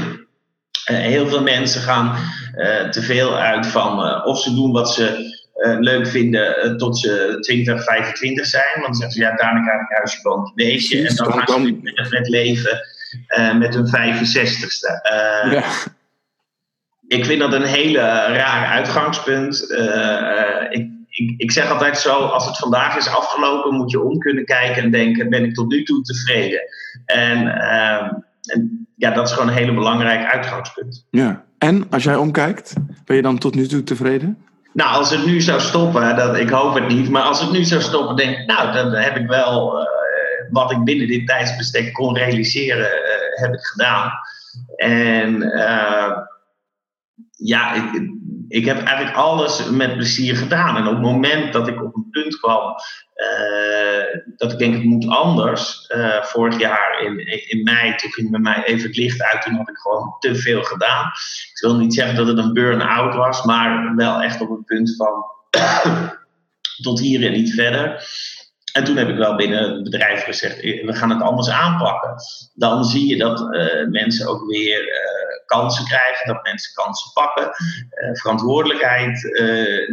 Eh, 0.88 0.96
heel 0.96 1.28
veel 1.28 1.42
mensen 1.42 1.80
gaan 1.80 2.16
uh, 2.56 2.88
te 2.88 3.02
veel 3.02 3.38
uit 3.38 3.66
van 3.66 4.06
uh, 4.06 4.26
of 4.26 4.40
ze 4.40 4.54
doen 4.54 4.72
wat 4.72 4.94
ze 4.94 5.36
leuk 5.80 6.06
vinden 6.06 6.76
tot 6.76 6.98
ze 6.98 7.36
20, 7.40 7.84
25 7.84 8.46
zijn. 8.46 8.70
Want 8.72 8.84
dan 8.84 8.94
zeggen 8.94 9.12
ze, 9.12 9.20
ja, 9.20 9.36
daarna 9.36 9.62
krijg 9.62 9.80
ik 9.80 9.96
huisje, 9.96 10.22
boontje, 10.22 10.54
beestje. 10.54 11.08
En 11.08 11.16
dan 11.16 11.32
gaan 11.32 11.66
ze 11.66 11.78
met 11.82 12.10
het 12.10 12.28
leven 12.28 12.80
met 13.58 13.74
hun 13.74 13.86
65ste. 13.86 15.10
Ja. 15.50 15.64
Ik 17.08 17.24
vind 17.24 17.40
dat 17.40 17.52
een 17.52 17.64
hele 17.64 17.98
raar 18.26 18.66
uitgangspunt. 18.66 19.62
ik, 20.70 20.90
ik, 21.08 21.34
ik, 21.36 21.52
zeg 21.52 21.70
altijd 21.70 21.98
zo, 21.98 22.14
als 22.14 22.46
het 22.46 22.58
vandaag 22.58 22.96
is 22.96 23.08
afgelopen, 23.08 23.74
moet 23.74 23.90
je 23.90 24.02
om 24.02 24.18
kunnen 24.18 24.44
kijken 24.44 24.82
en 24.82 24.90
denken, 24.90 25.30
ben 25.30 25.44
ik 25.44 25.54
tot 25.54 25.68
nu 25.68 25.82
toe 25.82 26.02
tevreden? 26.02 26.60
En, 27.06 27.48
en 28.42 28.87
ja, 28.98 29.10
dat 29.10 29.28
is 29.28 29.32
gewoon 29.32 29.48
een 29.48 29.54
hele 29.54 29.74
belangrijk 29.74 30.32
uitgangspunt. 30.32 31.06
Ja. 31.10 31.44
En 31.58 31.86
als 31.90 32.02
jij 32.02 32.16
omkijkt, 32.16 32.72
ben 33.04 33.16
je 33.16 33.22
dan 33.22 33.38
tot 33.38 33.54
nu 33.54 33.66
toe 33.66 33.82
tevreden? 33.82 34.38
Nou, 34.72 34.96
als 34.96 35.10
het 35.10 35.26
nu 35.26 35.40
zou 35.40 35.60
stoppen, 35.60 36.16
dat, 36.16 36.36
ik 36.36 36.48
hoop 36.48 36.74
het 36.74 36.88
niet, 36.88 37.10
maar 37.10 37.22
als 37.22 37.40
het 37.40 37.50
nu 37.50 37.64
zou 37.64 37.80
stoppen, 37.80 38.16
denk 38.16 38.38
ik, 38.38 38.46
nou, 38.46 38.72
dan 38.72 38.92
heb 38.92 39.16
ik 39.16 39.26
wel 39.26 39.80
uh, 39.80 39.86
wat 40.50 40.70
ik 40.70 40.84
binnen 40.84 41.06
dit 41.06 41.26
tijdsbestek 41.26 41.92
kon 41.92 42.16
realiseren, 42.16 42.86
uh, 42.86 43.42
heb 43.42 43.54
ik 43.54 43.60
gedaan. 43.60 44.12
En 44.76 45.42
uh, 45.42 46.18
ja, 47.30 47.74
ik, 47.74 48.10
ik 48.48 48.64
heb 48.64 48.82
eigenlijk 48.82 49.16
alles 49.16 49.70
met 49.70 49.94
plezier 49.94 50.36
gedaan. 50.36 50.76
En 50.76 50.86
op 50.86 50.92
het 50.92 51.02
moment 51.02 51.52
dat 51.52 51.68
ik 51.68 51.82
op 51.82 51.94
een 51.94 52.08
punt 52.10 52.38
kwam 52.38 52.74
uh, 53.18 54.20
dat 54.36 54.52
ik 54.52 54.58
denk 54.58 54.74
het 54.74 54.84
moet 54.84 55.08
anders. 55.08 55.90
Uh, 55.96 56.22
vorig 56.22 56.58
jaar 56.58 57.00
in, 57.02 57.18
in 57.48 57.62
mei, 57.62 57.94
toen 57.94 58.12
ging 58.12 58.30
bij 58.30 58.40
mij 58.40 58.64
even 58.64 58.86
het 58.86 58.96
licht 58.96 59.22
uit. 59.22 59.42
Toen 59.42 59.54
had 59.54 59.68
ik 59.68 59.76
gewoon 59.76 60.16
te 60.18 60.36
veel 60.36 60.62
gedaan. 60.62 61.06
Ik 61.54 61.60
wil 61.60 61.76
niet 61.76 61.94
zeggen 61.94 62.16
dat 62.16 62.26
het 62.26 62.38
een 62.38 62.52
burn-out 62.52 63.14
was, 63.14 63.44
maar 63.44 63.94
wel 63.96 64.22
echt 64.22 64.40
op 64.40 64.50
een 64.50 64.64
punt 64.64 64.96
van 64.96 65.24
tot 66.82 67.00
hier 67.00 67.26
en 67.26 67.32
niet 67.32 67.54
verder. 67.54 68.06
En 68.72 68.84
toen 68.84 68.96
heb 68.96 69.08
ik 69.08 69.16
wel 69.16 69.36
binnen 69.36 69.72
het 69.72 69.82
bedrijf 69.82 70.24
gezegd, 70.24 70.60
eh, 70.60 70.86
we 70.86 70.92
gaan 70.92 71.10
het 71.10 71.22
anders 71.22 71.50
aanpakken. 71.50 72.14
Dan 72.54 72.84
zie 72.84 73.06
je 73.06 73.16
dat 73.16 73.54
uh, 73.54 73.86
mensen 73.86 74.28
ook 74.28 74.46
weer 74.46 74.80
uh, 74.80 74.94
kansen 75.46 75.84
krijgen, 75.84 76.26
dat 76.26 76.42
mensen 76.42 76.74
kansen 76.74 77.12
pakken, 77.12 77.44
uh, 77.44 78.14
verantwoordelijkheid 78.14 79.40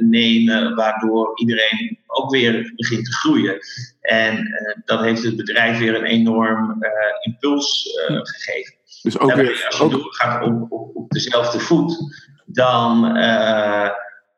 nemen, 0.01 0.75
waardoor 0.75 1.31
iedereen 1.35 1.99
ook 2.07 2.31
weer 2.31 2.73
begint 2.75 3.05
te 3.05 3.13
groeien. 3.13 3.57
En 4.01 4.47
dat 4.85 5.01
heeft 5.01 5.23
het 5.23 5.35
bedrijf 5.35 5.77
weer 5.77 5.95
een 5.95 6.05
enorm 6.05 6.83
impuls 7.21 7.89
gegeven. 8.07 8.73
Dus 9.01 9.19
ook 9.19 9.33
weer, 9.33 9.65
als 9.65 9.77
je 9.77 9.83
ook... 9.83 9.91
doorgaat 9.91 10.43
op, 10.43 10.71
op, 10.71 10.95
op, 10.95 11.09
dezelfde 11.09 11.59
voet, 11.59 11.97
dan 12.45 13.17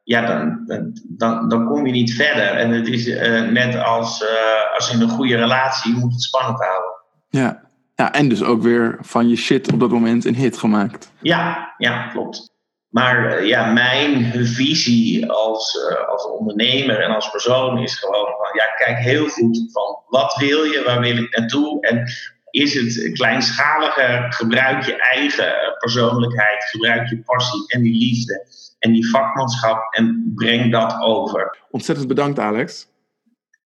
ja, 0.07 0.25
dan, 0.25 0.63
dan, 1.03 1.49
dan 1.49 1.65
kom 1.65 1.85
je 1.85 1.91
niet 1.91 2.13
verder. 2.13 2.43
En 2.43 2.71
het 2.71 2.87
is 2.87 3.07
uh, 3.07 3.41
net 3.41 3.83
als, 3.83 4.21
uh, 4.21 4.75
als 4.75 4.93
in 4.93 5.01
een 5.01 5.09
goede 5.09 5.35
relatie, 5.35 5.93
je 5.93 5.99
moet 5.99 6.13
het 6.13 6.21
spannend 6.21 6.59
houden. 6.59 6.91
Ja. 7.29 7.69
ja, 7.95 8.13
en 8.13 8.29
dus 8.29 8.43
ook 8.43 8.61
weer 8.61 8.97
van 9.01 9.29
je 9.29 9.35
shit 9.35 9.73
op 9.73 9.79
dat 9.79 9.89
moment 9.89 10.25
een 10.25 10.35
hit 10.35 10.57
gemaakt. 10.57 11.11
Ja, 11.21 11.73
ja 11.77 12.07
klopt. 12.07 12.55
Maar 12.89 13.41
uh, 13.41 13.47
ja, 13.47 13.71
mijn 13.71 14.31
visie 14.45 15.31
als, 15.31 15.77
als 16.09 16.25
ondernemer 16.25 16.99
en 16.99 17.15
als 17.15 17.29
persoon 17.29 17.77
is 17.77 17.95
gewoon 17.95 18.25
van, 18.25 18.49
ja, 18.53 18.85
kijk 18.85 18.97
heel 18.97 19.27
goed 19.27 19.69
van 19.71 19.97
wat 20.07 20.35
wil 20.39 20.63
je, 20.63 20.83
waar 20.85 20.99
wil 20.99 21.17
ik 21.17 21.37
naartoe 21.37 21.81
en 21.81 22.03
is 22.49 22.73
het 22.73 23.11
kleinschaliger, 23.13 24.33
gebruik 24.33 24.83
je 24.83 24.95
eigen 24.95 25.53
persoonlijkheid, 25.79 26.63
gebruik 26.63 27.09
je 27.09 27.21
passie 27.21 27.67
en 27.67 27.81
die 27.81 27.97
liefde 27.97 28.45
en 28.79 28.91
die 28.91 29.09
vakmanschap 29.09 29.93
en 29.93 30.31
breng 30.35 30.71
dat 30.71 31.01
over. 31.01 31.57
Ontzettend 31.69 32.07
bedankt, 32.07 32.39
Alex. 32.39 32.87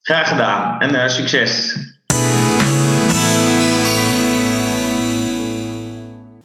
Graag 0.01 0.27
gedaan 0.27 0.79
en 0.79 0.93
uh, 0.93 1.07
succes. 1.07 1.77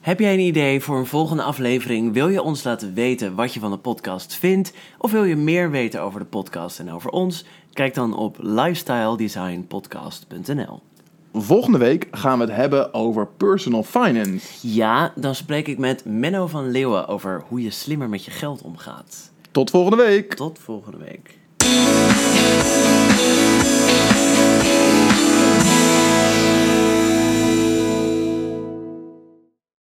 Heb 0.00 0.20
jij 0.20 0.32
een 0.32 0.40
idee 0.40 0.80
voor 0.80 0.98
een 0.98 1.06
volgende 1.06 1.42
aflevering? 1.42 2.12
Wil 2.12 2.28
je 2.28 2.42
ons 2.42 2.62
laten 2.62 2.94
weten 2.94 3.34
wat 3.34 3.54
je 3.54 3.60
van 3.60 3.70
de 3.70 3.78
podcast 3.78 4.34
vindt? 4.34 4.72
Of 4.98 5.10
wil 5.10 5.24
je 5.24 5.36
meer 5.36 5.70
weten 5.70 6.02
over 6.02 6.20
de 6.20 6.26
podcast 6.26 6.78
en 6.78 6.92
over 6.92 7.10
ons? 7.10 7.44
Kijk 7.72 7.94
dan 7.94 8.16
op 8.16 8.36
lifestyledesignpodcast.nl. 8.40 10.82
Volgende 11.38 11.78
week 11.78 12.08
gaan 12.10 12.38
we 12.38 12.44
het 12.44 12.54
hebben 12.54 12.94
over 12.94 13.26
personal 13.26 13.82
finance. 13.82 14.46
Ja, 14.60 15.12
dan 15.14 15.34
spreek 15.34 15.68
ik 15.68 15.78
met 15.78 16.04
Menno 16.04 16.46
van 16.46 16.70
Leeuwen 16.70 17.08
over 17.08 17.42
hoe 17.48 17.62
je 17.62 17.70
slimmer 17.70 18.08
met 18.08 18.24
je 18.24 18.30
geld 18.30 18.62
omgaat. 18.62 19.30
Tot 19.50 19.70
volgende 19.70 20.04
week. 20.04 20.34
Tot 20.34 20.58
volgende 20.58 20.98
week. 20.98 21.38